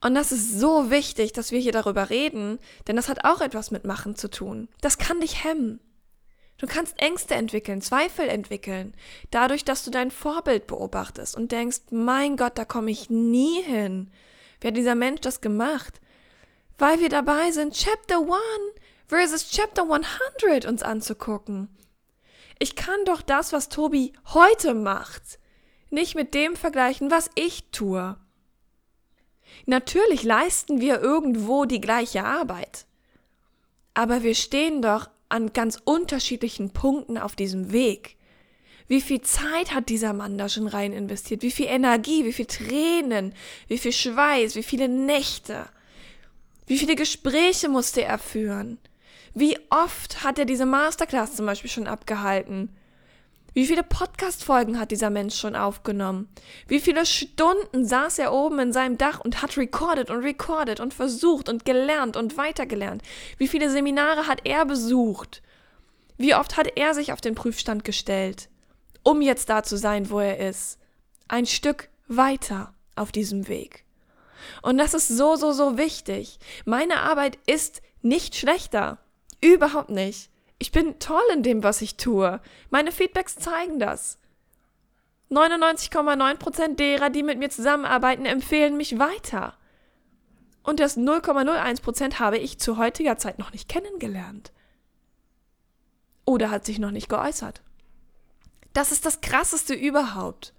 Und 0.03 0.15
das 0.15 0.33
ist 0.33 0.60
so 0.60 0.91
wichtig, 0.91 1.31
dass 1.31 1.51
wir 1.53 1.60
hier 1.60 1.72
darüber 1.72 2.10
reden, 2.10 2.60
denn 2.88 2.98
das 2.98 3.07
hat 3.07 3.24
auch 3.24 3.39
etwas 3.39 3.72
mit 3.72 3.86
Machen 3.86 4.17
zu 4.17 4.29
tun. 4.29 4.67
Das 4.81 4.98
kann 4.98 5.22
dich 5.22 5.45
hemmen. 5.45 5.79
Du 6.57 6.67
kannst 6.67 7.01
Ängste 7.01 7.36
entwickeln, 7.36 7.81
Zweifel 7.81 8.27
entwickeln, 8.27 8.95
dadurch, 9.31 9.63
dass 9.63 9.86
du 9.86 9.91
dein 9.91 10.12
Vorbild 10.12 10.67
beobachtest 10.67 11.38
und 11.38 11.53
denkst, 11.53 11.79
mein 11.91 12.36
Gott, 12.36 12.57
da 12.57 12.65
komme 12.65 12.91
ich 12.91 13.10
nie 13.10 13.62
hin. 13.62 14.12
Wie 14.60 14.67
hat 14.67 14.75
dieser 14.75 14.95
Mensch 14.95 15.22
das 15.22 15.39
gemacht? 15.39 16.01
Weil 16.77 17.00
wir 17.00 17.10
dabei 17.10 17.51
sind, 17.51 17.74
Chapter 17.74 18.17
1 18.17 18.29
versus 19.07 19.51
Chapter 19.51 19.83
100 19.83 20.65
uns 20.65 20.83
anzugucken. 20.83 21.69
Ich 22.60 22.75
kann 22.75 23.05
doch 23.05 23.22
das, 23.22 23.53
was 23.53 23.69
Tobi 23.69 24.12
heute 24.33 24.74
macht, 24.74 25.39
nicht 25.89 26.15
mit 26.15 26.33
dem 26.33 26.57
vergleichen, 26.57 27.10
was 27.10 27.29
ich 27.36 27.72
tue. 27.72 28.17
Natürlich 29.65 30.23
leisten 30.23 30.81
wir 30.81 31.01
irgendwo 31.01 31.65
die 31.65 31.81
gleiche 31.81 32.23
Arbeit. 32.23 32.85
Aber 33.93 34.23
wir 34.23 34.35
stehen 34.35 34.81
doch 34.81 35.09
an 35.29 35.53
ganz 35.53 35.79
unterschiedlichen 35.83 36.71
Punkten 36.71 37.17
auf 37.17 37.35
diesem 37.35 37.71
Weg. 37.71 38.17
Wie 38.88 39.01
viel 39.01 39.21
Zeit 39.21 39.73
hat 39.73 39.89
dieser 39.89 40.13
Mann 40.13 40.38
da 40.38 40.50
schon 40.50 40.67
rein 40.67 40.93
investiert? 40.93 41.41
Wie 41.41 41.51
viel 41.51 41.67
Energie, 41.67 42.25
wie 42.25 42.33
viel 42.33 42.45
Tränen, 42.45 43.33
wie 43.67 43.77
viel 43.77 43.93
Schweiß, 43.93 44.55
wie 44.55 44.63
viele 44.63 44.89
Nächte? 44.89 45.65
Wie 46.67 46.77
viele 46.77 46.95
Gespräche 46.95 47.69
musste 47.69 48.03
er 48.03 48.19
führen? 48.19 48.77
Wie 49.33 49.57
oft 49.69 50.23
hat 50.23 50.38
er 50.38 50.45
diese 50.45 50.65
Masterclass 50.65 51.35
zum 51.35 51.45
Beispiel 51.45 51.69
schon 51.69 51.88
abgehalten? 51.88 52.69
Wie 53.53 53.67
viele 53.67 53.83
Podcast-Folgen 53.83 54.79
hat 54.79 54.89
dieser 54.89 55.12
Mensch 55.12 55.36
schon 55.36 55.55
aufgenommen? 55.55 56.27
Wie 56.67 56.79
viele 56.79 57.05
Stunden 57.05 57.86
saß 57.86 58.17
er 58.17 58.33
oben 58.33 58.57
in 58.57 58.74
seinem 58.74 58.98
Dach 58.98 59.19
und 59.19 59.43
hat 59.43 59.57
recorded 59.57 60.10
und 60.10 60.24
recorded 60.24 60.79
und 60.79 60.91
versucht 60.91 61.50
und 61.50 61.63
gelernt 61.63 62.17
und 62.17 62.36
weitergelernt? 62.36 63.03
Wie 63.38 63.48
viele 63.48 63.69
Seminare 63.69 64.25
hat 64.25 64.41
er 64.45 64.65
besucht? 64.65 65.43
Wie 66.17 66.33
oft 66.33 66.57
hat 66.57 66.77
er 66.77 66.95
sich 66.95 67.13
auf 67.13 67.22
den 67.22 67.36
Prüfstand 67.36 67.83
gestellt, 67.83 68.50
um 69.03 69.22
jetzt 69.22 69.50
da 69.50 69.62
zu 69.62 69.77
sein, 69.77 70.10
wo 70.10 70.19
er 70.19 70.39
ist? 70.39 70.79
Ein 71.27 71.45
Stück 71.45 71.89
weiter 72.07 72.74
auf 72.95 73.12
diesem 73.12 73.48
Weg. 73.48 73.86
Und 74.63 74.79
das 74.79 74.95
ist 74.95 75.10
so, 75.10 75.36
so, 75.36 75.51
so 75.51 75.77
wichtig. 75.77 76.39
Meine 76.65 77.01
Arbeit 77.01 77.38
ist 77.45 77.83
nicht 78.01 78.36
schlechter. 78.36 78.98
Überhaupt 79.41 79.91
nicht. 79.91 80.31
Ich 80.60 80.72
bin 80.72 81.00
toll 81.00 81.24
in 81.33 81.43
dem, 81.43 81.63
was 81.63 81.81
ich 81.81 81.98
tue. 81.98 82.39
Meine 82.69 82.91
Feedbacks 82.91 83.36
zeigen 83.36 83.79
das. 83.79 84.17
99,9% 85.31 86.75
derer, 86.75 87.10
die 87.10 87.24
mit 87.24 87.39
mir 87.39 87.50
zusammenarbeiten, 87.50 88.25
empfehlen 88.25 88.77
mich 88.77 89.00
weiter. 89.00 89.57
Und 90.63 90.79
das 90.79 90.98
0,01% 90.98 92.19
habe 92.19 92.38
ich 92.38 92.60
zu 92.60 92.77
heutiger 92.77 93.17
Zeit 93.17 93.39
noch 93.39 93.51
nicht 93.51 93.67
kennengelernt. 93.67 94.53
Oder 96.25 96.50
hat 96.50 96.65
sich 96.65 96.79
noch 96.79 96.91
nicht 96.91 97.10
geäußert. 97.10 97.62
Das 98.72 98.91
ist 98.91 99.05
das 99.05 99.22
Krasseste 99.22 99.74
überhaupt. 99.74 100.53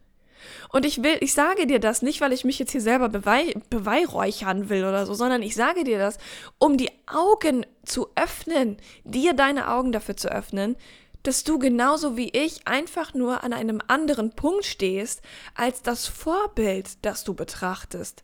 Und 0.70 0.84
ich 0.84 1.02
will, 1.02 1.16
ich 1.20 1.34
sage 1.34 1.66
dir 1.66 1.80
das 1.80 2.02
nicht, 2.02 2.20
weil 2.20 2.32
ich 2.32 2.44
mich 2.44 2.58
jetzt 2.58 2.72
hier 2.72 2.80
selber 2.80 3.08
bewei 3.08 3.54
beweihräuchern 3.70 4.68
will 4.68 4.84
oder 4.84 5.06
so, 5.06 5.14
sondern 5.14 5.42
ich 5.42 5.54
sage 5.54 5.84
dir 5.84 5.98
das, 5.98 6.18
um 6.58 6.76
die 6.76 6.90
Augen 7.06 7.66
zu 7.84 8.08
öffnen, 8.14 8.76
dir 9.04 9.34
deine 9.34 9.68
Augen 9.70 9.92
dafür 9.92 10.16
zu 10.16 10.30
öffnen, 10.30 10.76
dass 11.24 11.42
du 11.42 11.58
genauso 11.58 12.16
wie 12.16 12.28
ich 12.30 12.66
einfach 12.66 13.14
nur 13.14 13.42
an 13.44 13.52
einem 13.52 13.80
anderen 13.88 14.32
Punkt 14.36 14.64
stehst 14.64 15.22
als 15.54 15.82
das 15.82 16.06
Vorbild, 16.06 17.04
das 17.04 17.24
du 17.24 17.34
betrachtest. 17.34 18.22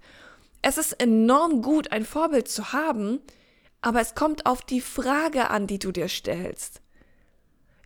Es 0.63 0.77
ist 0.77 0.93
enorm 1.01 1.63
gut, 1.63 1.93
ein 1.93 2.05
Vorbild 2.05 2.49
zu 2.49 2.73
haben, 2.73 3.21
aber 3.81 4.01
es 4.01 4.15
kommt 4.15 4.45
auf 4.45 4.61
die 4.63 4.83
Frage 4.83 5.49
an, 5.49 5.67
die 5.67 5.79
du 5.79 5.93
dir 5.93 6.09
stellst. 6.09 6.83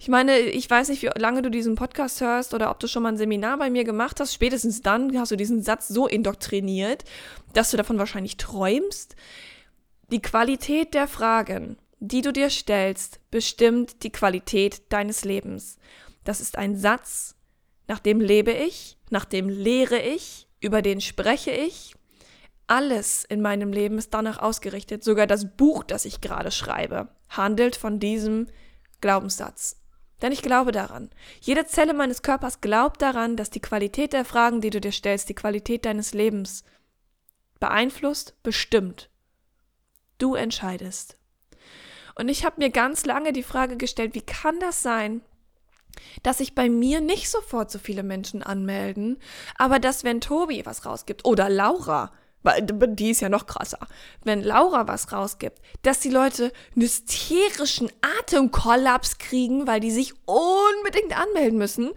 Ich 0.05 0.11
meine, 0.11 0.39
ich 0.39 0.69
weiß 0.69 0.91
nicht, 0.91 1.01
wie 1.01 1.09
lange 1.19 1.41
du 1.41 1.51
diesen 1.51 1.77
Podcast 1.77 2.21
hörst 2.21 2.53
oder 2.53 2.71
ob 2.71 2.79
du 2.79 2.87
schon 2.89 3.03
mal 3.03 3.09
ein 3.09 3.17
Seminar 3.17 3.57
bei 3.57 3.71
mir 3.71 3.85
gemacht 3.85 4.21
hast. 4.21 4.35
Spätestens 4.35 4.83
dann 4.83 5.19
hast 5.19 5.33
du 5.33 5.37
diesen 5.37 5.63
Satz 5.63 5.89
so 5.89 6.07
indoktriniert, 6.07 7.05
dass 7.55 7.71
du 7.71 7.79
davon 7.79 7.97
wahrscheinlich 7.97 8.37
träumst. 8.37 9.17
Die 10.11 10.21
Qualität 10.21 10.93
der 10.93 11.09
Fragen, 11.09 11.79
die 12.01 12.21
du 12.21 12.35
dir 12.35 12.51
stellst, 12.51 13.19
bestimmt 13.31 14.03
die 14.03 14.13
Qualität 14.13 14.93
deines 14.93 15.25
Lebens. 15.25 15.79
Das 16.23 16.43
ist 16.43 16.59
ein 16.59 16.77
Satz, 16.77 17.35
nach 17.89 17.99
dem 17.99 18.21
lebe 18.21 18.53
ich, 18.53 18.99
nach 19.09 19.25
dem 19.25 19.49
lehre 19.49 20.01
ich, 20.03 20.49
über 20.61 20.83
den 20.83 21.01
spreche 21.01 21.53
ich. 21.53 21.95
Alles 22.67 23.25
in 23.25 23.41
meinem 23.41 23.73
Leben 23.73 23.97
ist 23.97 24.13
danach 24.13 24.39
ausgerichtet. 24.39 25.03
Sogar 25.03 25.27
das 25.27 25.57
Buch, 25.57 25.83
das 25.83 26.05
ich 26.05 26.21
gerade 26.21 26.51
schreibe, 26.51 27.09
handelt 27.31 27.75
von 27.75 28.01
diesem 28.01 28.49
Glaubenssatz. 29.01 29.81
Denn 30.23 30.33
ich 30.33 30.43
glaube 30.43 30.73
daran. 30.73 31.11
Jede 31.41 31.67
Zelle 31.67 31.93
meines 31.93 32.23
Körpers 32.23 32.61
glaubt 32.61 33.03
daran, 33.03 33.37
dass 33.37 33.51
die 33.51 33.61
Qualität 33.61 34.13
der 34.13 34.25
Fragen, 34.25 34.61
die 34.61 34.71
du 34.71 34.81
dir 34.81 34.93
stellst, 34.93 35.29
die 35.29 35.35
Qualität 35.35 35.85
deines 35.85 36.15
Lebens 36.15 36.65
beeinflusst, 37.61 38.35
bestimmt. 38.43 39.11
Du 40.19 40.35
entscheidest. 40.35 41.17
Und 42.15 42.29
ich 42.29 42.45
habe 42.45 42.57
mir 42.59 42.71
ganz 42.71 43.05
lange 43.07 43.33
die 43.33 43.43
Frage 43.43 43.77
gestellt, 43.77 44.15
wie 44.15 44.23
kann 44.23 44.61
das 44.61 44.83
sein, 44.83 45.23
dass 46.23 46.39
sich 46.39 46.55
bei 46.55 46.69
mir 46.69 47.01
nicht 47.01 47.31
sofort 47.31 47.71
so 47.71 47.79
viele 47.79 48.03
Menschen 48.03 48.43
anmelden, 48.43 49.19
aber 49.57 49.79
dass 49.79 50.05
wenn 50.05 50.21
Tobi 50.21 50.65
was 50.65 50.87
rausgibt 50.87 51.25
oder 51.25 51.49
Laura, 51.49 52.13
die 52.45 53.11
ist 53.11 53.21
ja 53.21 53.29
noch 53.29 53.47
krasser, 53.47 53.79
wenn 54.23 54.43
Laura 54.43 54.87
was 54.87 55.13
rausgibt, 55.13 55.59
dass 55.83 56.01
die 56.01 56.11
Leute 56.11 56.53
einen 56.75 56.83
hysterischen 56.83 57.91
Atemkollaps 58.21 59.19
kriegen, 59.19 59.67
weil 59.67 59.81
die 59.81 59.91
sich 59.91 60.13
unbedingt 60.27 61.19
anmelden 61.19 61.59
müssen 61.59 61.93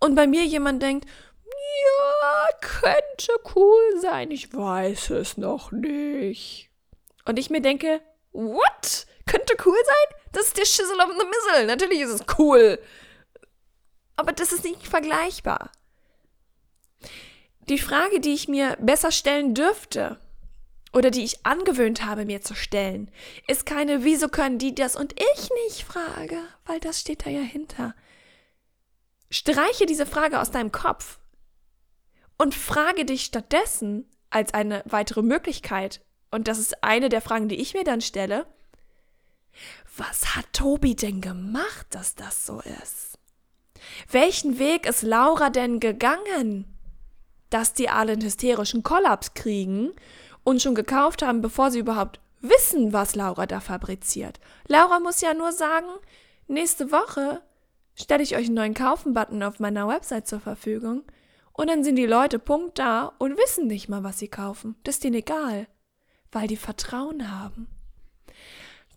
und 0.00 0.14
bei 0.14 0.26
mir 0.26 0.44
jemand 0.44 0.82
denkt, 0.82 1.08
ja, 1.44 2.48
könnte 2.60 3.32
cool 3.54 4.00
sein, 4.00 4.30
ich 4.30 4.52
weiß 4.52 5.10
es 5.10 5.36
noch 5.36 5.70
nicht. 5.70 6.70
Und 7.24 7.38
ich 7.38 7.50
mir 7.50 7.62
denke, 7.62 8.00
what? 8.32 9.06
Könnte 9.26 9.54
cool 9.64 9.76
sein? 9.84 10.18
Das 10.32 10.46
ist 10.46 10.58
der 10.58 10.64
Schissel 10.64 10.96
of 10.96 11.12
the 11.16 11.26
Missile. 11.26 11.66
Natürlich 11.66 12.00
ist 12.00 12.10
es 12.10 12.38
cool. 12.38 12.78
Aber 14.16 14.32
das 14.32 14.52
ist 14.52 14.64
nicht 14.64 14.88
vergleichbar. 14.88 15.70
Die 17.68 17.78
Frage, 17.78 18.20
die 18.20 18.34
ich 18.34 18.48
mir 18.48 18.76
besser 18.80 19.12
stellen 19.12 19.54
dürfte, 19.54 20.18
oder 20.92 21.10
die 21.10 21.24
ich 21.24 21.44
angewöhnt 21.46 22.04
habe, 22.04 22.24
mir 22.24 22.42
zu 22.42 22.54
stellen, 22.54 23.10
ist 23.46 23.64
keine, 23.66 24.04
wieso 24.04 24.28
können 24.28 24.58
die 24.58 24.74
das 24.74 24.94
und 24.94 25.14
ich 25.18 25.48
nicht 25.64 25.84
Frage, 25.84 26.36
weil 26.66 26.80
das 26.80 27.00
steht 27.00 27.26
da 27.26 27.30
ja 27.30 27.40
hinter. 27.40 27.94
Streiche 29.30 29.86
diese 29.86 30.06
Frage 30.06 30.40
aus 30.40 30.50
deinem 30.50 30.72
Kopf 30.72 31.18
und 32.36 32.54
frage 32.54 33.04
dich 33.04 33.24
stattdessen 33.24 34.06
als 34.28 34.52
eine 34.54 34.82
weitere 34.86 35.22
Möglichkeit, 35.22 36.02
und 36.30 36.48
das 36.48 36.58
ist 36.58 36.82
eine 36.82 37.10
der 37.10 37.20
Fragen, 37.20 37.48
die 37.48 37.60
ich 37.60 37.74
mir 37.74 37.84
dann 37.84 38.00
stelle, 38.00 38.46
was 39.96 40.34
hat 40.34 40.46
Tobi 40.54 40.96
denn 40.96 41.20
gemacht, 41.20 41.86
dass 41.90 42.14
das 42.14 42.46
so 42.46 42.60
ist? 42.82 43.18
Welchen 44.10 44.58
Weg 44.58 44.86
ist 44.86 45.02
Laura 45.02 45.50
denn 45.50 45.80
gegangen, 45.80 46.71
dass 47.52 47.74
die 47.74 47.88
alle 47.88 48.12
einen 48.12 48.22
hysterischen 48.22 48.82
Kollaps 48.82 49.34
kriegen 49.34 49.92
und 50.44 50.62
schon 50.62 50.74
gekauft 50.74 51.22
haben, 51.22 51.40
bevor 51.40 51.70
sie 51.70 51.80
überhaupt 51.80 52.20
wissen, 52.40 52.92
was 52.92 53.14
Laura 53.14 53.46
da 53.46 53.60
fabriziert? 53.60 54.40
Laura 54.66 55.00
muss 55.00 55.20
ja 55.20 55.34
nur 55.34 55.52
sagen, 55.52 55.86
nächste 56.48 56.90
Woche 56.90 57.42
stelle 57.94 58.22
ich 58.22 58.36
euch 58.36 58.46
einen 58.46 58.54
neuen 58.54 58.74
Kaufen-Button 58.74 59.42
auf 59.42 59.60
meiner 59.60 59.86
Website 59.88 60.26
zur 60.26 60.40
Verfügung 60.40 61.02
und 61.52 61.68
dann 61.68 61.84
sind 61.84 61.96
die 61.96 62.06
Leute 62.06 62.38
Punkt 62.38 62.78
da 62.78 63.12
und 63.18 63.36
wissen 63.36 63.66
nicht 63.66 63.88
mal, 63.88 64.02
was 64.02 64.18
sie 64.18 64.28
kaufen. 64.28 64.76
Das 64.84 64.96
ist 64.96 65.04
denen 65.04 65.16
egal, 65.16 65.66
weil 66.30 66.48
die 66.48 66.56
Vertrauen 66.56 67.30
haben. 67.30 67.68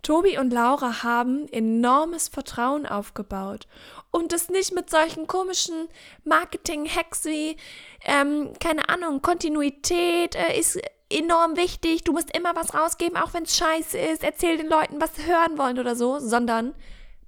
Tobi 0.05 0.37
und 0.37 0.53
Laura 0.53 1.01
haben 1.01 1.47
enormes 1.51 2.27
Vertrauen 2.27 2.85
aufgebaut. 2.85 3.67
Und 4.11 4.33
das 4.33 4.49
nicht 4.49 4.71
mit 4.71 4.87
solchen 4.87 5.25
komischen 5.25 5.87
Marketing-Hacks 6.25 7.25
wie, 7.25 7.57
ähm, 8.03 8.53
keine 8.59 8.87
Ahnung, 8.87 9.23
Kontinuität 9.23 10.35
äh, 10.35 10.59
ist 10.59 10.79
enorm 11.09 11.57
wichtig, 11.57 12.03
du 12.03 12.11
musst 12.11 12.37
immer 12.37 12.55
was 12.55 12.75
rausgeben, 12.75 13.17
auch 13.17 13.33
wenn 13.33 13.45
es 13.45 13.57
scheiße 13.57 13.97
ist, 13.97 14.23
erzähl 14.23 14.57
den 14.57 14.67
Leuten, 14.67 15.01
was 15.01 15.15
sie 15.15 15.25
hören 15.25 15.57
wollen 15.57 15.79
oder 15.79 15.95
so, 15.95 16.19
sondern 16.19 16.75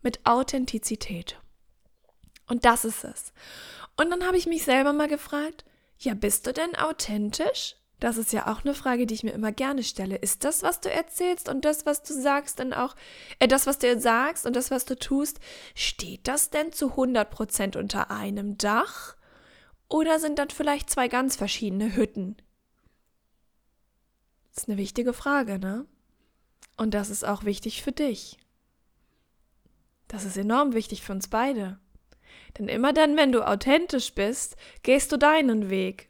mit 0.04 0.24
Authentizität. 0.28 1.40
Und 2.48 2.64
das 2.64 2.86
ist 2.86 3.04
es. 3.04 3.34
Und 3.96 4.12
dann 4.12 4.28
habe 4.28 4.38
ich 4.38 4.46
mich 4.46 4.64
selber 4.64 4.94
mal 4.94 5.08
gefragt, 5.08 5.66
ja, 5.98 6.14
bist 6.14 6.46
du 6.46 6.54
denn 6.54 6.76
authentisch? 6.76 7.76
Das 8.00 8.18
ist 8.18 8.32
ja 8.32 8.52
auch 8.52 8.64
eine 8.64 8.76
Frage, 8.76 9.08
die 9.08 9.16
ich 9.16 9.24
mir 9.24 9.32
immer 9.32 9.52
gerne 9.52 9.84
stelle. 9.84 10.18
Ist 10.18 10.44
das, 10.44 10.62
was 10.62 10.82
du 10.82 10.92
erzählst 10.92 11.50
und 11.50 11.66
das, 11.66 11.88
was 11.88 12.04
du 12.04 12.14
sagst, 12.14 12.60
dann 12.60 12.74
auch, 12.74 12.96
äh, 13.40 13.48
das, 13.48 13.66
was 13.66 13.80
du 13.80 14.00
sagst 14.00 14.46
und 14.46 14.56
das, 14.56 14.70
was 14.70 14.86
du 14.86 14.96
tust, 14.96 15.40
steht 15.74 16.28
das 16.28 16.52
denn 16.52 16.72
zu 16.72 16.96
100% 16.96 17.76
unter 17.78 18.12
einem 18.12 18.58
Dach? 18.58 19.16
Oder 19.90 20.20
sind 20.20 20.38
dann 20.38 20.52
vielleicht 20.52 20.90
zwei 20.90 21.08
ganz 21.08 21.36
verschiedene 21.36 21.96
Hütten? 21.96 22.38
Das 24.54 24.64
ist 24.64 24.70
eine 24.70 24.78
wichtige 24.78 25.14
Frage, 25.14 25.58
ne? 25.58 25.86
Und 26.78 26.94
das 26.94 27.10
ist 27.10 27.26
auch 27.26 27.46
wichtig 27.46 27.82
für 27.82 27.92
dich. 27.92 28.38
Das 30.08 30.24
ist 30.24 30.38
enorm 30.38 30.74
wichtig 30.74 31.02
für 31.02 31.14
uns 31.14 31.28
beide. 31.28 31.80
Denn 32.58 32.68
immer 32.68 32.94
dann, 32.94 33.18
wenn 33.18 33.32
du 33.32 33.46
authentisch 33.46 34.14
bist, 34.14 34.56
gehst 34.84 35.12
du 35.12 35.18
deinen 35.18 35.70
Weg. 35.70 36.10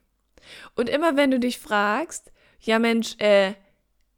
Und 0.76 0.90
immer 0.90 1.16
wenn 1.16 1.32
du 1.32 1.40
dich 1.40 1.60
fragst, 1.60 2.32
ja 2.60 2.80
Mensch, 2.80 3.16
äh, 3.20 3.54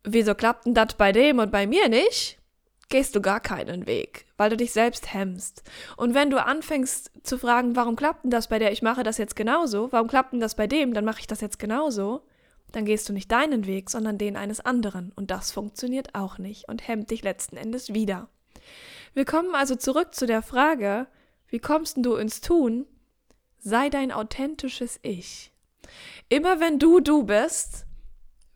wieso 0.03 0.35
klappt 0.35 0.65
denn 0.65 0.73
das 0.73 0.95
bei 0.95 1.11
dem 1.11 1.39
und 1.39 1.51
bei 1.51 1.67
mir 1.67 1.89
nicht? 1.89 2.37
Gehst 2.89 3.15
du 3.15 3.21
gar 3.21 3.39
keinen 3.39 3.85
Weg, 3.85 4.25
weil 4.37 4.49
du 4.49 4.57
dich 4.57 4.71
selbst 4.71 5.13
hemmst. 5.13 5.61
Und 5.95 6.15
wenn 6.15 6.31
du 6.31 6.43
anfängst 6.43 7.11
zu 7.23 7.37
fragen, 7.37 7.75
warum 7.75 7.95
klappt 7.95 8.23
denn 8.23 8.31
das 8.31 8.47
bei 8.47 8.57
der, 8.57 8.71
ich 8.71 8.81
mache 8.81 9.03
das 9.03 9.19
jetzt 9.19 9.35
genauso, 9.35 9.91
warum 9.91 10.07
klappt 10.07 10.33
denn 10.33 10.39
das 10.39 10.55
bei 10.55 10.65
dem, 10.65 10.93
dann 10.93 11.05
mache 11.05 11.19
ich 11.19 11.27
das 11.27 11.41
jetzt 11.41 11.59
genauso, 11.59 12.23
dann 12.71 12.85
gehst 12.85 13.07
du 13.07 13.13
nicht 13.13 13.31
deinen 13.31 13.67
Weg, 13.67 13.89
sondern 13.91 14.17
den 14.17 14.35
eines 14.35 14.59
anderen. 14.59 15.11
Und 15.15 15.29
das 15.29 15.51
funktioniert 15.51 16.15
auch 16.15 16.39
nicht 16.39 16.67
und 16.67 16.87
hemmt 16.87 17.11
dich 17.11 17.23
letzten 17.23 17.57
Endes 17.57 17.93
wieder. 17.93 18.27
Wir 19.13 19.25
kommen 19.25 19.55
also 19.55 19.75
zurück 19.75 20.13
zu 20.13 20.25
der 20.25 20.41
Frage, 20.41 21.07
wie 21.47 21.59
kommst 21.59 21.97
du 21.99 22.15
ins 22.15 22.41
Tun? 22.41 22.85
Sei 23.59 23.89
dein 23.89 24.11
authentisches 24.11 24.99
Ich. 25.01 25.51
Immer 26.29 26.59
wenn 26.59 26.79
du 26.79 26.99
du 26.99 27.23
bist, 27.23 27.85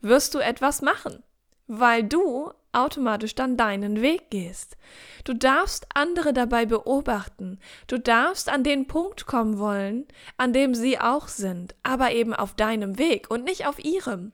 wirst 0.02 0.34
du 0.36 0.40
etwas 0.40 0.82
machen, 0.82 1.24
weil 1.68 2.04
du 2.04 2.52
automatisch 2.74 3.36
dann 3.36 3.56
deinen 3.56 4.02
Weg 4.02 4.30
gehst. 4.32 4.78
Du 5.24 5.34
darfst 5.34 5.88
andere 5.93 6.34
dabei 6.34 6.65
beobachten. 6.65 7.60
Du 7.88 8.00
darfst 8.00 8.50
an 8.50 8.63
den 8.63 8.88
Punkt 8.88 9.26
kommen 9.26 9.60
wollen, 9.60 10.08
an 10.38 10.54
dem 10.54 10.76
sie 10.76 11.00
auch 11.00 11.28
sind, 11.28 11.76
aber 11.84 12.12
eben 12.12 12.34
auf 12.34 12.56
deinem 12.56 12.98
Weg 12.98 13.30
und 13.30 13.43
nicht 13.43 13.67
auf 13.67 13.84
ihrem. 13.84 14.34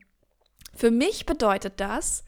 Für 0.73 0.91
mich 0.91 1.25
bedeutet 1.25 1.73
das, 1.77 2.23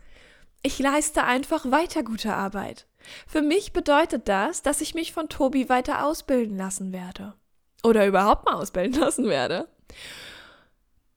ich 0.63 0.77
leiste 0.77 1.23
einfach 1.23 1.71
weiter 1.71 2.03
gute 2.03 2.33
Arbeit. 2.33 2.85
Für 3.25 3.41
mich 3.41 3.73
bedeutet 3.73 4.27
das, 4.27 4.61
dass 4.61 4.81
ich 4.81 4.93
mich 4.93 5.13
von 5.13 5.29
Tobi 5.29 5.69
weiter 5.69 6.05
ausbilden 6.05 6.57
lassen 6.57 6.91
werde. 6.91 7.33
Oder 7.83 8.05
überhaupt 8.05 8.45
mal 8.45 8.55
ausbilden 8.55 8.93
lassen 8.99 9.27
werde. 9.27 9.67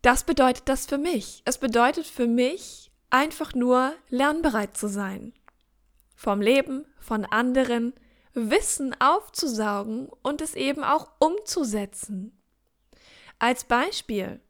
Das 0.05 0.25
bedeutet 0.25 0.69
das 0.69 0.85
für 0.85 0.99
mich. 0.99 1.41
Es 1.47 1.57
bedeutet 1.57 2.05
für 2.07 2.27
mich 2.27 2.93
einfach 3.09 3.55
nur 3.55 3.95
lernbereit 4.11 4.77
zu 4.77 4.87
sein. 4.87 5.33
Vom 6.15 6.43
Leben, 6.43 6.85
von 7.01 7.25
anderen, 7.25 7.95
Wissen 8.35 8.95
aufzusaugen 9.01 10.11
und 10.21 10.43
es 10.43 10.57
eben 10.57 10.85
auch 10.85 11.09
umzusetzen. 11.21 12.39
Als 13.39 13.65
Beispiel, 13.65 14.43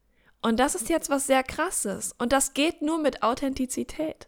und 0.43 0.59
das 0.59 0.75
ist 0.75 0.89
jetzt 0.89 1.09
was 1.09 1.29
sehr 1.29 1.45
krasses, 1.45 2.17
und 2.19 2.33
das 2.33 2.55
geht 2.55 2.83
nur 2.83 2.99
mit 2.99 3.23
Authentizität. 3.23 4.27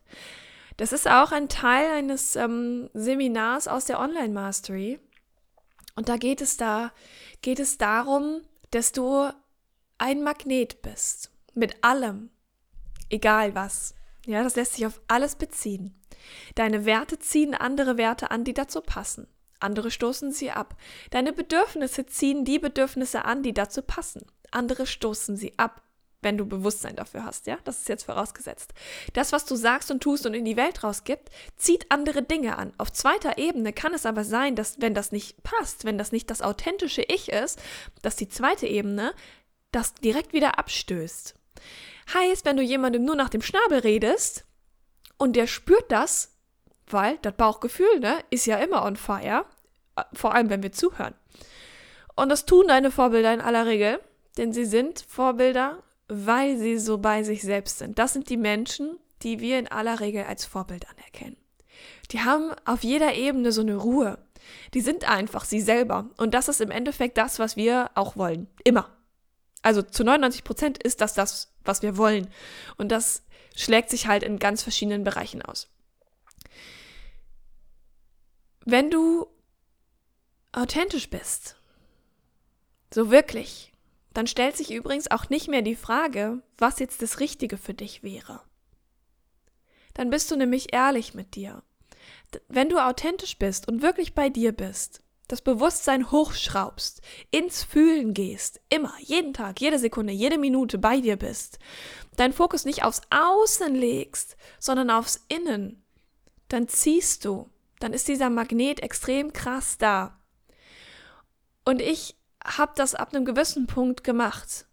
Das 0.77 0.93
ist 0.93 1.09
auch 1.09 1.33
ein 1.33 1.49
Teil 1.49 1.91
eines 1.91 2.37
ähm, 2.37 2.89
Seminars 2.95 3.67
aus 3.67 3.87
der 3.87 3.99
Online 3.99 4.33
Mastery. 4.33 5.01
Und 5.97 6.09
da 6.09 6.19
geht 6.19 6.41
es 6.41 6.57
da, 6.57 6.93
geht 7.43 7.59
es 7.59 7.79
darum, 7.79 8.43
dass 8.71 8.93
du 8.93 9.33
ein 9.99 10.23
Magnet 10.23 10.83
bist. 10.83 11.31
Mit 11.55 11.83
allem. 11.83 12.31
Egal 13.09 13.55
was. 13.55 13.95
Ja, 14.27 14.43
das 14.43 14.57
lässt 14.57 14.75
sich 14.75 14.87
auf 14.87 15.01
alles 15.09 15.37
beziehen. 15.37 15.95
Deine 16.55 16.85
Werte 16.85 17.19
ziehen 17.19 17.55
andere 17.55 17.97
Werte 17.97 18.31
an, 18.31 18.45
die 18.45 18.55
dazu 18.55 18.81
passen. 18.81 19.29
Andere 19.61 19.91
stoßen 19.91 20.33
sie 20.33 20.51
ab. 20.51 20.77
Deine 21.11 21.33
Bedürfnisse 21.33 22.07
ziehen 22.07 22.45
die 22.45 22.59
Bedürfnisse 22.59 23.25
an, 23.25 23.43
die 23.43 23.55
dazu 23.55 23.83
passen. 23.83 24.27
Andere 24.51 24.87
stoßen 24.87 25.37
sie 25.37 25.59
ab, 25.59 25.83
wenn 26.23 26.37
du 26.37 26.45
Bewusstsein 26.45 26.97
dafür 26.97 27.25
hast, 27.25 27.47
ja? 27.47 27.57
Das 27.65 27.79
ist 27.79 27.89
jetzt 27.89 28.05
vorausgesetzt. 28.05 28.75
Das, 29.13 29.33
was 29.33 29.45
du 29.45 29.55
sagst 29.55 29.91
und 29.91 30.03
tust 30.03 30.27
und 30.27 30.35
in 30.35 30.45
die 30.45 30.57
Welt 30.57 30.83
rausgibt, 30.83 31.31
zieht 31.57 31.91
andere 31.91 32.23
Dinge 32.23 32.59
an. 32.59 32.73
Auf 32.79 32.93
zweiter 32.93 33.39
Ebene 33.39 33.73
kann 33.73 33.95
es 33.95 34.07
aber 34.07 34.25
sein, 34.25 34.57
dass 34.57 34.81
wenn 34.81 34.95
das 34.95 35.13
nicht 35.13 35.43
passt, 35.43 35.85
wenn 35.85 35.99
das 35.99 36.13
nicht 36.13 36.31
das 36.31 36.43
authentische 36.43 37.03
Ich 37.03 37.31
ist, 37.31 37.63
dass 38.03 38.17
die 38.17 38.29
zweite 38.29 38.67
Ebene 38.67 39.15
das 39.77 39.95
direkt 39.95 40.33
wieder 40.33 40.59
abstößt. 40.59 41.35
Heißt, 42.15 42.45
wenn 42.45 42.57
du 42.57 42.63
jemandem 42.63 43.05
nur 43.05 43.17
nach 43.17 43.29
dem 43.29 43.43
Schnabel 43.43 43.81
redest 43.81 44.45
und 45.19 45.37
der 45.37 45.47
spürt 45.47 45.91
das, 45.91 46.37
weil 46.89 47.19
das 47.23 47.35
Bauchgefühl, 47.35 48.01
ne, 48.01 48.19
ist 48.31 48.47
ja 48.47 48.59
immer 48.59 48.85
on 48.85 48.97
fire, 48.97 49.45
vor 50.13 50.35
allem 50.35 50.51
wenn 50.51 50.63
wir 50.63 50.73
zuhören. 50.73 51.15
Und 52.15 52.29
das 52.29 52.47
tun 52.47 52.69
deine 52.69 52.91
Vorbilder 52.91 53.35
in 53.35 53.41
aller 53.41 53.67
Regel, 53.67 54.01
denn 54.39 54.53
sie 54.53 54.65
sind 54.65 55.05
Vorbilder, 55.09 55.83
weil 56.09 56.57
sie 56.57 56.79
so 56.79 56.99
bei 56.99 57.23
sich 57.23 57.43
selbst 57.43 57.79
sind. 57.79 57.99
Das 57.99 58.13
sind 58.13 58.31
die 58.31 58.37
Menschen, 58.37 58.99
die 59.23 59.41
wir 59.41 59.59
in 59.59 59.69
aller 59.69 60.01
Regel 60.01 60.25
als 60.25 60.45
Vorbild 60.45 60.87
anerkennen. 60.89 61.37
Die 62.13 62.21
haben 62.21 62.53
auf 62.65 62.85
jeder 62.85 63.15
Ebene 63.15 63.53
so 63.53 63.63
eine 63.63 63.77
Ruhe. 63.77 64.19
Die 64.75 64.81
sind 64.81 65.09
einfach 65.11 65.45
sie 65.45 65.61
selber. 65.61 66.09
Und 66.17 66.35
das 66.35 66.49
ist 66.49 66.61
im 66.61 66.71
Endeffekt 66.71 67.19
das, 67.19 67.39
was 67.39 67.57
wir 67.57 67.91
auch 67.95 68.17
wollen. 68.17 68.47
Immer. 68.63 68.96
Also 69.67 69.83
zu 69.83 70.05
99 70.05 70.45
Prozent 70.45 70.81
ist 70.81 71.01
das 71.01 71.15
das, 71.15 71.53
was 71.65 71.83
wir 71.83 71.97
wollen. 71.97 72.29
Und 72.77 72.93
das 72.93 73.25
schlägt 73.57 73.91
sich 73.91 74.07
halt 74.07 74.23
in 74.23 74.39
ganz 74.39 74.63
verschiedenen 74.63 75.03
Bereichen 75.03 75.43
aus. 75.43 75.69
Wenn 78.65 78.93
du 78.93 79.27
authentisch 80.53 81.11
bist, 81.11 81.57
so 82.95 83.11
wirklich, 83.11 83.73
dann 84.15 84.29
stellt 84.29 84.57
sich 84.57 84.71
übrigens 84.71 85.11
auch 85.11 85.31
nicht 85.31 85.49
mehr 85.49 85.63
die 85.63 85.75
Frage, 85.75 86.45
was 86.59 86.79
jetzt 86.79 87.03
das 87.03 87.19
Richtige 87.19 87.59
für 87.59 87.75
dich 87.75 88.05
wäre. 88.05 88.43
Dann 89.95 90.11
bist 90.11 90.31
du 90.31 90.37
nämlich 90.37 90.75
ehrlich 90.75 91.13
mit 91.13 91.35
dir. 91.35 91.65
Wenn 92.47 92.69
du 92.69 92.79
authentisch 92.79 93.37
bist 93.37 93.67
und 93.67 93.83
wirklich 93.83 94.15
bei 94.15 94.29
dir 94.29 94.53
bist, 94.53 95.03
das 95.29 95.43
Bewusstsein 95.43 96.11
hochschraubst, 96.11 97.03
ins 97.31 97.65
Fühlen 97.65 98.15
gehst, 98.15 98.61
immer, 98.69 98.95
jeden 99.01 99.33
Tag, 99.33 99.61
jede 99.61 99.79
Sekunde, 99.79 100.13
jede 100.13 100.39
Minute 100.39 100.79
bei 100.79 101.01
dir 101.01 101.17
bist, 101.17 101.59
deinen 102.17 102.33
Fokus 102.33 102.65
nicht 102.65 102.85
aufs 102.85 103.03
Außen 103.11 103.75
legst, 103.75 104.37
sondern 104.59 104.91
aufs 104.91 105.25
Innen, 105.29 105.85
dann 106.49 106.69
ziehst 106.69 107.25
du. 107.25 107.51
Dann 107.79 107.93
ist 107.93 108.09
dieser 108.09 108.31
Magnet 108.31 108.81
extrem 108.81 109.33
krass 109.33 109.77
da. 109.79 110.19
Und 111.65 111.83
ich 111.83 112.17
habe 112.43 112.73
das 112.77 112.95
ab 112.95 113.13
einem 113.13 113.25
gewissen 113.25 113.67
Punkt 113.67 114.05
gemacht. 114.05 114.67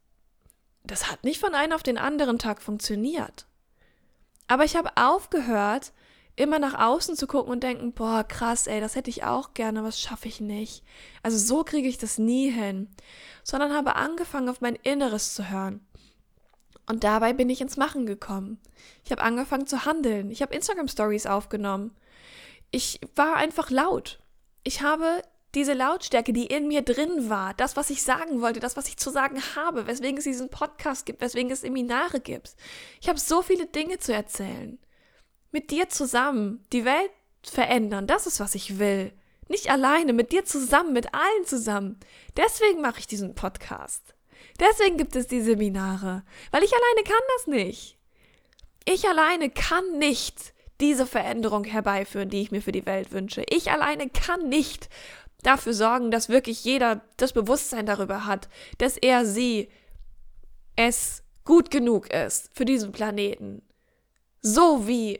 Das 0.84 1.12
hat 1.12 1.24
nicht 1.24 1.40
von 1.40 1.56
einem 1.56 1.74
auf 1.74 1.84
den 1.84 1.98
anderen 1.98 2.40
Tag 2.40 2.62
funktioniert. 2.62 3.48
Aber 4.48 4.64
ich 4.64 4.76
habe 4.76 4.96
aufgehört, 4.96 5.94
immer 6.36 6.60
nach 6.60 6.80
außen 6.80 7.16
zu 7.16 7.28
gucken 7.28 7.52
und 7.52 7.64
denken, 7.64 7.94
boah, 7.94 8.24
krass, 8.24 8.68
ey, 8.68 8.80
das 8.82 8.96
hätte 8.96 9.10
ich 9.10 9.24
auch 9.24 9.54
gerne, 9.54 9.84
was 9.84 10.00
schaffe 10.00 10.28
ich 10.28 10.42
nicht. 10.42 10.84
Also 11.22 11.38
so 11.38 11.64
kriege 11.64 11.88
ich 11.88 11.98
das 11.98 12.18
nie 12.18 12.50
hin. 12.50 12.90
Sondern 13.44 13.74
habe 13.74 13.96
angefangen, 13.96 14.50
auf 14.50 14.62
mein 14.62 14.76
Inneres 14.76 15.36
zu 15.36 15.50
hören. 15.50 15.86
Und 16.88 17.04
dabei 17.04 17.34
bin 17.34 17.50
ich 17.50 17.62
ins 17.62 17.78
Machen 17.78 18.06
gekommen. 18.06 18.60
Ich 19.06 19.12
habe 19.12 19.22
angefangen 19.22 19.68
zu 19.68 19.86
handeln. 19.86 20.32
Ich 20.32 20.42
habe 20.42 20.54
Instagram 20.54 20.88
Stories 20.88 21.26
aufgenommen. 21.26 21.96
Ich 22.72 23.00
war 23.16 23.36
einfach 23.36 23.70
laut. 23.70 24.20
Ich 24.64 24.82
habe 24.82 25.22
diese 25.56 25.74
Lautstärke, 25.74 26.34
die 26.34 26.48
in 26.48 26.68
mir 26.68 26.82
drin 26.82 27.30
war, 27.30 27.54
das, 27.54 27.76
was 27.76 27.92
ich 27.92 28.02
sagen 28.02 28.42
wollte, 28.42 28.60
das, 28.60 28.76
was 28.76 28.88
ich 28.88 28.98
zu 28.98 29.12
sagen 29.12 29.40
habe, 29.56 29.86
weswegen 29.86 30.18
es 30.18 30.24
diesen 30.24 30.50
Podcast 30.50 31.06
gibt, 31.06 31.22
weswegen 31.22 31.52
es 31.52 31.62
Seminare 31.62 32.20
gibt. 32.20 32.56
Ich 33.00 33.08
habe 33.08 33.20
so 33.20 33.44
viele 33.44 33.68
Dinge 33.68 34.00
zu 34.00 34.14
erzählen. 34.14 34.80
Mit 35.54 35.70
dir 35.70 35.88
zusammen 35.88 36.66
die 36.74 36.84
Welt 36.84 37.12
verändern, 37.44 38.08
das 38.08 38.26
ist, 38.26 38.40
was 38.40 38.56
ich 38.56 38.80
will. 38.80 39.14
Nicht 39.48 39.70
alleine, 39.70 40.12
mit 40.12 40.32
dir 40.32 40.46
zusammen, 40.46 40.94
mit 40.94 41.14
allen 41.14 41.46
zusammen. 41.46 42.00
Deswegen 42.36 42.82
mache 42.82 43.00
ich 43.00 43.06
diesen 43.06 43.36
Podcast. 43.36 44.16
Deswegen 44.60 44.98
gibt 44.98 45.16
es 45.16 45.28
die 45.28 45.42
Seminare, 45.42 46.24
weil 46.50 46.64
ich 46.64 46.74
alleine 46.74 47.04
kann 47.06 47.22
das 47.38 47.48
nicht. 47.48 48.00
Ich 48.86 49.08
alleine 49.08 49.52
kann 49.52 50.00
nicht 50.00 50.54
diese 50.82 51.06
Veränderung 51.06 51.66
herbeiführen, 51.66 52.30
die 52.30 52.42
ich 52.42 52.50
mir 52.50 52.64
für 52.64 52.72
die 52.72 52.88
Welt 52.88 53.12
wünsche. 53.12 53.44
Ich 53.48 53.70
alleine 53.70 54.10
kann 54.10 54.50
nicht 54.50 54.90
dafür 55.44 55.76
sorgen, 55.76 56.10
dass 56.10 56.30
wirklich 56.30 56.64
jeder 56.64 57.02
das 57.18 57.32
Bewusstsein 57.32 57.86
darüber 57.86 58.26
hat, 58.26 58.50
dass 58.80 58.98
er 58.98 59.24
sie 59.24 59.70
es 60.76 61.22
gut 61.46 61.70
genug 61.70 62.12
ist 62.12 62.50
für 62.56 62.66
diesen 62.66 62.92
Planeten. 62.92 63.62
So 64.42 64.88
wie 64.88 65.20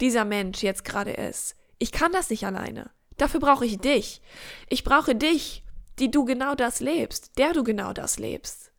dieser 0.00 0.24
Mensch 0.24 0.62
jetzt 0.62 0.84
gerade 0.84 1.12
ist. 1.12 1.56
Ich 1.78 1.92
kann 1.92 2.12
das 2.12 2.30
nicht 2.30 2.44
alleine. 2.46 2.90
Dafür 3.16 3.40
brauche 3.40 3.64
ich 3.64 3.78
dich. 3.78 4.20
Ich 4.68 4.84
brauche 4.84 5.14
dich, 5.14 5.64
die 5.98 6.10
du 6.10 6.24
genau 6.24 6.54
das 6.54 6.80
lebst, 6.80 7.38
der 7.38 7.52
du 7.52 7.64
genau 7.64 7.92
das 7.92 8.18
lebst. 8.18 8.72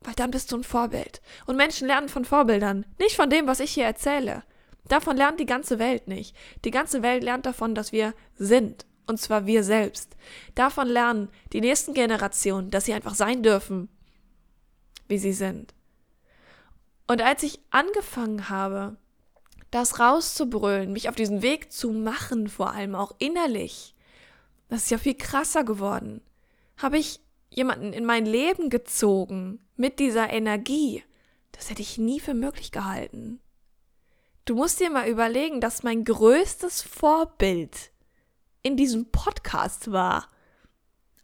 Weil 0.00 0.14
dann 0.14 0.30
bist 0.30 0.52
du 0.52 0.56
ein 0.56 0.64
Vorbild. 0.64 1.22
Und 1.46 1.56
Menschen 1.56 1.86
lernen 1.86 2.08
von 2.08 2.24
Vorbildern, 2.24 2.84
nicht 2.98 3.16
von 3.16 3.30
dem, 3.30 3.46
was 3.46 3.60
ich 3.60 3.72
hier 3.72 3.84
erzähle. 3.84 4.42
Davon 4.88 5.16
lernt 5.16 5.40
die 5.40 5.46
ganze 5.46 5.78
Welt 5.78 6.08
nicht. 6.08 6.36
Die 6.64 6.70
ganze 6.70 7.02
Welt 7.02 7.22
lernt 7.22 7.46
davon, 7.46 7.74
dass 7.74 7.92
wir 7.92 8.14
sind 8.36 8.84
und 9.06 9.20
zwar 9.20 9.46
wir 9.46 9.64
selbst. 9.64 10.16
Davon 10.54 10.88
lernen 10.88 11.30
die 11.52 11.60
nächsten 11.60 11.94
Generationen, 11.94 12.70
dass 12.70 12.84
sie 12.84 12.94
einfach 12.94 13.14
sein 13.14 13.42
dürfen, 13.42 13.88
wie 15.08 15.18
sie 15.18 15.32
sind. 15.32 15.74
Und 17.06 17.22
als 17.22 17.42
ich 17.42 17.60
angefangen 17.70 18.48
habe, 18.48 18.96
das 19.74 19.98
rauszubrüllen, 19.98 20.92
mich 20.92 21.08
auf 21.08 21.16
diesen 21.16 21.42
Weg 21.42 21.72
zu 21.72 21.90
machen, 21.90 22.48
vor 22.48 22.70
allem 22.70 22.94
auch 22.94 23.12
innerlich, 23.18 23.96
das 24.68 24.84
ist 24.84 24.90
ja 24.90 24.98
viel 24.98 25.16
krasser 25.16 25.64
geworden, 25.64 26.20
habe 26.76 26.96
ich 26.96 27.20
jemanden 27.50 27.92
in 27.92 28.04
mein 28.04 28.24
Leben 28.24 28.70
gezogen 28.70 29.60
mit 29.76 29.98
dieser 29.98 30.30
Energie. 30.30 31.02
Das 31.50 31.70
hätte 31.70 31.82
ich 31.82 31.98
nie 31.98 32.20
für 32.20 32.34
möglich 32.34 32.70
gehalten. 32.70 33.40
Du 34.44 34.54
musst 34.54 34.78
dir 34.78 34.90
mal 34.90 35.08
überlegen, 35.08 35.60
dass 35.60 35.82
mein 35.82 36.04
größtes 36.04 36.82
Vorbild 36.82 37.90
in 38.62 38.76
diesem 38.76 39.10
Podcast 39.10 39.90
war. 39.90 40.28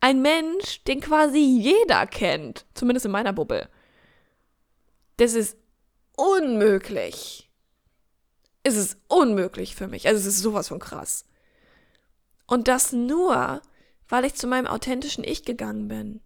Ein 0.00 0.22
Mensch, 0.22 0.82
den 0.84 1.00
quasi 1.00 1.38
jeder 1.38 2.06
kennt, 2.06 2.66
zumindest 2.74 3.06
in 3.06 3.12
meiner 3.12 3.32
Bubble. 3.32 3.68
Das 5.18 5.34
ist 5.34 5.56
unmöglich. 6.16 7.49
Es 8.62 8.76
ist 8.76 8.98
unmöglich 9.08 9.74
für 9.74 9.88
mich. 9.88 10.06
Also 10.06 10.20
es 10.20 10.26
ist 10.26 10.42
sowas 10.42 10.68
von 10.68 10.78
krass. 10.78 11.24
Und 12.46 12.68
das 12.68 12.92
nur, 12.92 13.62
weil 14.08 14.24
ich 14.24 14.34
zu 14.34 14.46
meinem 14.46 14.66
authentischen 14.66 15.24
Ich 15.24 15.44
gegangen 15.44 15.88
bin. 15.88 16.20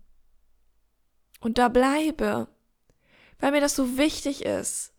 Und 1.40 1.58
da 1.58 1.68
bleibe. 1.68 2.48
Weil 3.38 3.52
mir 3.52 3.60
das 3.60 3.76
so 3.76 3.98
wichtig 3.98 4.44
ist. 4.44 4.92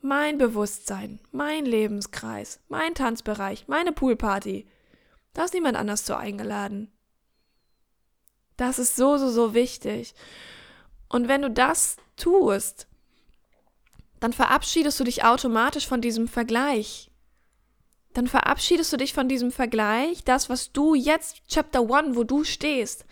Mein 0.00 0.38
Bewusstsein, 0.38 1.20
mein 1.32 1.64
Lebenskreis, 1.64 2.60
mein 2.68 2.94
Tanzbereich, 2.94 3.66
meine 3.66 3.92
Poolparty, 3.92 4.68
da 5.32 5.44
ist 5.44 5.54
niemand 5.54 5.76
anders 5.76 6.04
zu 6.04 6.16
eingeladen. 6.16 6.92
Das 8.56 8.78
ist 8.78 8.96
so, 8.96 9.18
so, 9.18 9.30
so 9.30 9.54
wichtig. 9.54 10.14
Und 11.08 11.28
wenn 11.28 11.42
du 11.42 11.50
das 11.50 11.96
tust, 12.16 12.86
dann 14.20 14.32
verabschiedest 14.32 14.98
du 14.98 15.04
dich 15.04 15.24
automatisch 15.24 15.86
von 15.86 16.00
diesem 16.00 16.28
Vergleich. 16.28 17.10
Dann 18.14 18.26
verabschiedest 18.26 18.92
du 18.92 18.96
dich 18.96 19.12
von 19.12 19.28
diesem 19.28 19.52
Vergleich, 19.52 20.24
das, 20.24 20.48
was 20.48 20.72
du 20.72 20.94
jetzt, 20.94 21.42
Chapter 21.48 21.80
1, 21.80 22.16
wo 22.16 22.24
du 22.24 22.44
stehst, 22.44 23.04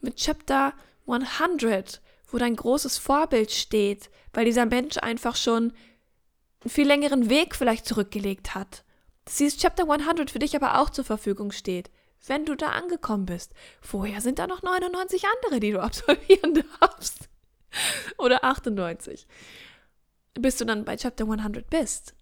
mit 0.00 0.16
Chapter 0.16 0.74
100, 1.06 2.00
wo 2.28 2.38
dein 2.38 2.56
großes 2.56 2.98
Vorbild 2.98 3.50
steht, 3.50 4.10
weil 4.32 4.44
dieser 4.44 4.66
Mensch 4.66 4.96
einfach 4.98 5.36
schon 5.36 5.72
einen 6.62 6.70
viel 6.70 6.86
längeren 6.86 7.28
Weg 7.28 7.54
vielleicht 7.54 7.86
zurückgelegt 7.86 8.54
hat 8.54 8.84
dass 9.24 9.36
dieses 9.36 9.58
Chapter 9.58 9.84
100 9.90 10.30
für 10.30 10.38
dich 10.38 10.54
aber 10.54 10.80
auch 10.80 10.90
zur 10.90 11.04
Verfügung 11.04 11.50
steht, 11.50 11.90
wenn 12.26 12.44
du 12.44 12.54
da 12.54 12.70
angekommen 12.70 13.26
bist. 13.26 13.52
Vorher 13.80 14.20
sind 14.20 14.38
da 14.38 14.46
noch 14.46 14.62
99 14.62 15.24
andere, 15.36 15.60
die 15.60 15.72
du 15.72 15.80
absolvieren 15.82 16.62
darfst. 16.80 17.28
Oder 18.18 18.44
98. 18.44 19.26
Bis 20.34 20.56
du 20.56 20.64
dann 20.64 20.84
bei 20.84 20.96
Chapter 20.96 21.24
100 21.24 21.68
bist. 21.70 22.14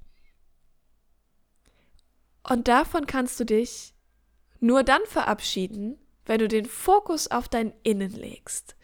Und 2.42 2.68
davon 2.68 3.06
kannst 3.06 3.38
du 3.40 3.44
dich 3.44 3.94
nur 4.60 4.82
dann 4.82 5.02
verabschieden, 5.06 5.98
wenn 6.24 6.38
du 6.38 6.48
den 6.48 6.66
Fokus 6.66 7.28
auf 7.28 7.48
dein 7.48 7.72
Innen 7.82 8.12
legst. 8.12 8.76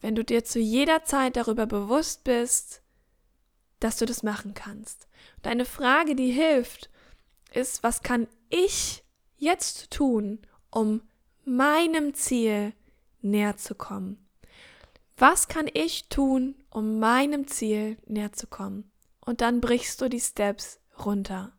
Wenn 0.00 0.14
du 0.14 0.24
dir 0.24 0.44
zu 0.44 0.58
jeder 0.58 1.04
Zeit 1.04 1.36
darüber 1.36 1.66
bewusst 1.66 2.24
bist, 2.24 2.82
dass 3.80 3.98
du 3.98 4.06
das 4.06 4.22
machen 4.22 4.54
kannst. 4.54 5.08
Und 5.36 5.46
eine 5.46 5.64
Frage, 5.64 6.14
die 6.14 6.30
hilft, 6.30 6.90
ist, 7.52 7.82
was 7.82 8.02
kann 8.02 8.28
ich 8.48 9.04
jetzt 9.36 9.90
tun, 9.90 10.40
um 10.70 11.02
meinem 11.44 12.14
Ziel 12.14 12.72
näher 13.20 13.56
zu 13.56 13.74
kommen? 13.74 14.26
Was 15.16 15.48
kann 15.48 15.68
ich 15.72 16.08
tun, 16.08 16.54
um 16.72 16.98
meinem 16.98 17.46
Ziel 17.46 17.98
näher 18.06 18.32
zu 18.32 18.46
kommen? 18.46 18.90
Und 19.24 19.40
dann 19.40 19.60
brichst 19.60 20.00
du 20.00 20.08
die 20.08 20.20
Steps 20.20 20.80
runter. 21.04 21.52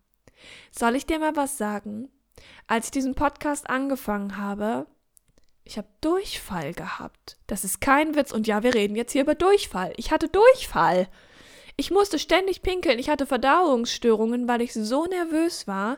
Soll 0.71 0.95
ich 0.95 1.05
dir 1.05 1.19
mal 1.19 1.35
was 1.35 1.57
sagen? 1.57 2.09
Als 2.67 2.85
ich 2.85 2.91
diesen 2.91 3.15
Podcast 3.15 3.69
angefangen 3.69 4.37
habe, 4.37 4.87
ich 5.63 5.77
habe 5.77 5.87
Durchfall 6.01 6.73
gehabt. 6.73 7.37
Das 7.47 7.63
ist 7.63 7.79
kein 7.79 8.15
Witz. 8.15 8.31
Und 8.31 8.47
ja, 8.47 8.63
wir 8.63 8.73
reden 8.73 8.95
jetzt 8.95 9.13
hier 9.13 9.21
über 9.21 9.35
Durchfall. 9.35 9.93
Ich 9.95 10.11
hatte 10.11 10.27
Durchfall. 10.27 11.07
Ich 11.75 11.89
musste 11.89 12.19
ständig 12.19 12.61
pinkeln, 12.61 12.99
ich 12.99 13.09
hatte 13.09 13.25
Verdauungsstörungen, 13.25 14.47
weil 14.47 14.61
ich 14.61 14.73
so 14.73 15.05
nervös 15.05 15.67
war, 15.67 15.97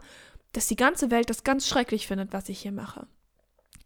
dass 0.53 0.67
die 0.67 0.77
ganze 0.77 1.11
Welt 1.11 1.29
das 1.29 1.43
ganz 1.43 1.67
schrecklich 1.67 2.07
findet, 2.07 2.31
was 2.31 2.47
ich 2.47 2.61
hier 2.61 2.71
mache. 2.71 3.07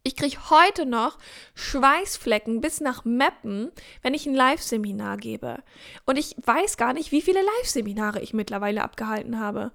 Ich 0.04 0.16
kriege 0.16 0.50
heute 0.50 0.86
noch 0.86 1.18
Schweißflecken 1.56 2.62
bis 2.62 2.80
nach 2.80 3.06
Meppen, 3.06 3.72
wenn 4.02 4.14
ich 4.14 4.26
ein 4.26 4.34
Live-Seminar 4.34 5.18
gebe. 5.18 5.62
Und 6.06 6.18
ich 6.18 6.36
weiß 6.44 6.78
gar 6.78 6.94
nicht, 6.94 7.12
wie 7.12 7.22
viele 7.22 7.42
Live-Seminare 7.42 8.22
ich 8.22 8.34
mittlerweile 8.34 8.84
abgehalten 8.84 9.40
habe. 9.40 9.72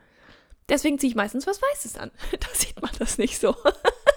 Deswegen 0.69 0.99
ziehe 0.99 1.11
ich 1.11 1.17
meistens 1.17 1.47
was 1.47 1.61
Weißes 1.61 1.97
an. 1.99 2.11
Da 2.41 2.49
sieht 2.53 2.81
man 2.81 2.91
das 2.99 3.19
nicht 3.19 3.39
so. 3.39 3.55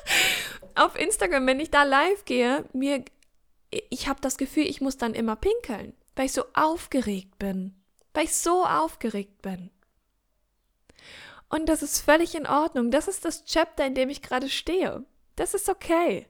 Auf 0.76 0.98
Instagram, 0.98 1.46
wenn 1.46 1.60
ich 1.60 1.72
da 1.72 1.84
live 1.84 2.24
gehe, 2.26 2.65
mir, 2.72 3.04
ich 3.89 4.08
habe 4.08 4.22
das 4.22 4.38
Gefühl, 4.38 4.65
ich 4.65 4.80
muss 4.80 4.98
dann 4.98 5.13
immer 5.13 5.36
pinkeln, 5.36 5.93
weil 6.15 6.28
ich 6.28 6.34
so 6.34 6.46
aufgeregt 6.54 7.38
bin 7.38 7.76
weil 8.17 8.24
ich 8.26 8.36
so 8.36 8.65
aufgeregt 8.65 9.43
bin. 9.43 9.70
Und 11.50 11.70
das 11.70 11.84
ist 11.84 12.00
völlig 12.00 12.34
in 12.34 12.48
Ordnung. 12.48 12.89
Das 12.89 13.08
ist 13.08 13.26
das 13.26 13.46
Chapter, 13.46 13.86
in 13.86 13.93
dem 13.93 14.10
ich 14.10 14.24
gerade 14.24 14.50
stehe. 14.50 15.06
Das 15.38 15.54
ist 15.54 15.69
okay. 15.69 16.28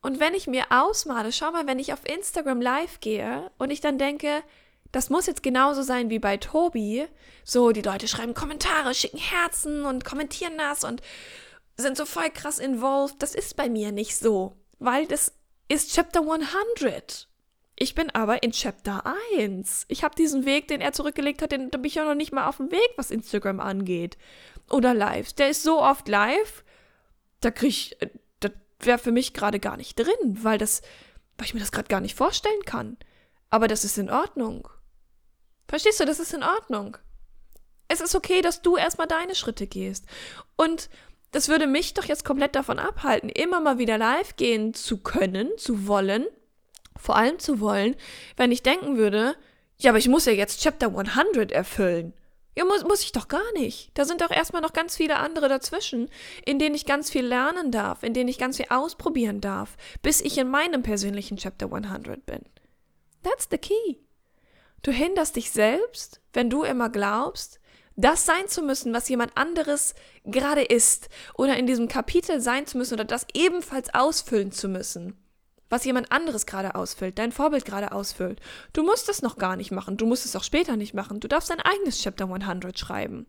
Und 0.00 0.18
wenn 0.18 0.34
ich 0.34 0.46
mir 0.46 0.64
ausmale, 0.70 1.30
schau 1.30 1.52
mal, 1.52 1.66
wenn 1.66 1.78
ich 1.78 1.92
auf 1.92 2.08
Instagram 2.08 2.60
live 2.60 3.00
gehe 3.00 3.50
und 3.58 3.70
ich 3.70 3.80
dann 3.80 3.98
denke, 3.98 4.42
das 4.90 5.10
muss 5.10 5.26
jetzt 5.26 5.42
genauso 5.42 5.82
sein 5.82 6.10
wie 6.10 6.18
bei 6.18 6.36
Tobi. 6.36 7.06
So, 7.44 7.72
die 7.72 7.82
Leute 7.82 8.08
schreiben 8.08 8.34
Kommentare, 8.34 8.94
schicken 8.94 9.18
Herzen 9.18 9.84
und 9.84 10.04
kommentieren 10.04 10.58
das 10.58 10.84
und 10.84 11.02
sind 11.76 11.96
so 11.96 12.04
voll 12.04 12.30
krass 12.30 12.58
involved. 12.58 13.16
Das 13.20 13.34
ist 13.34 13.56
bei 13.56 13.68
mir 13.68 13.92
nicht 13.92 14.16
so, 14.16 14.56
weil 14.78 15.06
das 15.06 15.32
ist 15.68 15.94
Chapter 15.94 16.20
100. 16.20 17.28
Ich 17.76 17.94
bin 17.94 18.10
aber 18.10 18.42
in 18.42 18.52
Chapter 18.52 19.04
1. 19.36 19.86
Ich 19.88 20.04
habe 20.04 20.14
diesen 20.14 20.44
Weg, 20.44 20.68
den 20.68 20.80
er 20.80 20.92
zurückgelegt 20.92 21.42
hat, 21.42 21.52
den 21.52 21.70
bin 21.70 21.84
ich 21.84 21.94
ja 21.94 22.04
noch 22.04 22.14
nicht 22.14 22.32
mal 22.32 22.46
auf 22.46 22.58
dem 22.58 22.70
Weg, 22.70 22.90
was 22.96 23.10
Instagram 23.10 23.60
angeht. 23.60 24.18
Oder 24.70 24.94
Lives. 24.94 25.34
Der 25.34 25.48
ist 25.48 25.62
so 25.62 25.80
oft 25.80 26.06
live, 26.06 26.62
da 27.44 27.50
kriege 27.50 27.68
ich, 27.68 28.02
äh, 28.02 28.08
das 28.40 28.52
wäre 28.80 28.98
für 28.98 29.12
mich 29.12 29.34
gerade 29.34 29.60
gar 29.60 29.76
nicht 29.76 29.98
drin, 29.98 30.38
weil 30.42 30.58
das, 30.58 30.82
weil 31.36 31.46
ich 31.46 31.54
mir 31.54 31.60
das 31.60 31.72
gerade 31.72 31.88
gar 31.88 32.00
nicht 32.00 32.16
vorstellen 32.16 32.64
kann. 32.64 32.96
Aber 33.50 33.68
das 33.68 33.84
ist 33.84 33.98
in 33.98 34.10
Ordnung. 34.10 34.68
Verstehst 35.68 36.00
du, 36.00 36.04
das 36.04 36.20
ist 36.20 36.34
in 36.34 36.42
Ordnung. 36.42 36.96
Es 37.88 38.00
ist 38.00 38.14
okay, 38.14 38.40
dass 38.40 38.62
du 38.62 38.76
erstmal 38.76 39.06
deine 39.06 39.34
Schritte 39.34 39.66
gehst. 39.66 40.06
Und 40.56 40.88
das 41.32 41.48
würde 41.48 41.66
mich 41.66 41.94
doch 41.94 42.04
jetzt 42.04 42.24
komplett 42.24 42.54
davon 42.54 42.78
abhalten, 42.78 43.28
immer 43.28 43.60
mal 43.60 43.78
wieder 43.78 43.98
live 43.98 44.36
gehen 44.36 44.74
zu 44.74 44.98
können, 44.98 45.50
zu 45.56 45.86
wollen, 45.86 46.26
vor 46.96 47.16
allem 47.16 47.38
zu 47.38 47.60
wollen, 47.60 47.96
wenn 48.36 48.52
ich 48.52 48.62
denken 48.62 48.96
würde, 48.96 49.34
ja, 49.78 49.90
aber 49.90 49.98
ich 49.98 50.08
muss 50.08 50.26
ja 50.26 50.32
jetzt 50.32 50.62
Chapter 50.62 50.88
100 50.88 51.50
erfüllen. 51.50 52.12
Ja, 52.54 52.64
muss, 52.64 52.84
muss 52.84 53.02
ich 53.02 53.12
doch 53.12 53.28
gar 53.28 53.52
nicht. 53.54 53.90
Da 53.94 54.04
sind 54.04 54.20
doch 54.20 54.30
erstmal 54.30 54.60
noch 54.60 54.74
ganz 54.74 54.96
viele 54.96 55.16
andere 55.16 55.48
dazwischen, 55.48 56.10
in 56.44 56.58
denen 56.58 56.74
ich 56.74 56.84
ganz 56.84 57.10
viel 57.10 57.24
lernen 57.24 57.70
darf, 57.70 58.02
in 58.02 58.12
denen 58.12 58.28
ich 58.28 58.38
ganz 58.38 58.58
viel 58.58 58.66
ausprobieren 58.68 59.40
darf, 59.40 59.76
bis 60.02 60.20
ich 60.20 60.36
in 60.36 60.48
meinem 60.48 60.82
persönlichen 60.82 61.38
Chapter 61.38 61.72
100 61.72 62.26
bin. 62.26 62.42
That's 63.22 63.48
the 63.50 63.58
key. 63.58 63.96
Du 64.82 64.90
hinderst 64.90 65.36
dich 65.36 65.50
selbst, 65.50 66.20
wenn 66.32 66.50
du 66.50 66.62
immer 66.64 66.90
glaubst, 66.90 67.60
das 67.96 68.26
sein 68.26 68.48
zu 68.48 68.62
müssen, 68.62 68.92
was 68.92 69.08
jemand 69.08 69.36
anderes 69.36 69.94
gerade 70.24 70.62
ist, 70.62 71.08
oder 71.34 71.56
in 71.56 71.66
diesem 71.66 71.88
Kapitel 71.88 72.40
sein 72.40 72.66
zu 72.66 72.78
müssen, 72.78 72.94
oder 72.94 73.04
das 73.04 73.26
ebenfalls 73.34 73.94
ausfüllen 73.94 74.50
zu 74.50 74.68
müssen, 74.68 75.21
was 75.72 75.86
jemand 75.86 76.12
anderes 76.12 76.44
gerade 76.44 76.74
ausfüllt, 76.74 77.18
dein 77.18 77.32
Vorbild 77.32 77.64
gerade 77.64 77.92
ausfüllt. 77.92 78.42
Du 78.74 78.82
musst 78.82 79.08
es 79.08 79.22
noch 79.22 79.38
gar 79.38 79.56
nicht 79.56 79.70
machen, 79.72 79.96
du 79.96 80.04
musst 80.04 80.26
es 80.26 80.36
auch 80.36 80.44
später 80.44 80.76
nicht 80.76 80.92
machen, 80.92 81.18
du 81.18 81.28
darfst 81.28 81.48
dein 81.48 81.60
eigenes 81.60 82.02
Chapter 82.02 82.26
100 82.26 82.78
schreiben. 82.78 83.26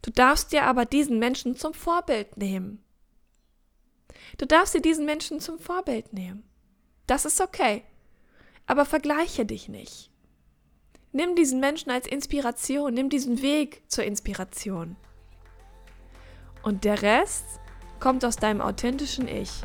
Du 0.00 0.12
darfst 0.12 0.52
dir 0.52 0.62
aber 0.62 0.84
diesen 0.84 1.18
Menschen 1.18 1.56
zum 1.56 1.74
Vorbild 1.74 2.36
nehmen. 2.36 2.84
Du 4.38 4.46
darfst 4.46 4.74
dir 4.74 4.82
diesen 4.82 5.04
Menschen 5.04 5.40
zum 5.40 5.58
Vorbild 5.58 6.12
nehmen. 6.12 6.44
Das 7.08 7.24
ist 7.24 7.40
okay. 7.40 7.82
Aber 8.66 8.84
vergleiche 8.84 9.44
dich 9.44 9.68
nicht. 9.68 10.12
Nimm 11.10 11.34
diesen 11.34 11.58
Menschen 11.58 11.90
als 11.90 12.06
Inspiration, 12.06 12.94
nimm 12.94 13.10
diesen 13.10 13.42
Weg 13.42 13.82
zur 13.88 14.04
Inspiration. 14.04 14.94
Und 16.62 16.84
der 16.84 17.02
Rest 17.02 17.44
kommt 17.98 18.24
aus 18.24 18.36
deinem 18.36 18.60
authentischen 18.60 19.26
Ich. 19.26 19.64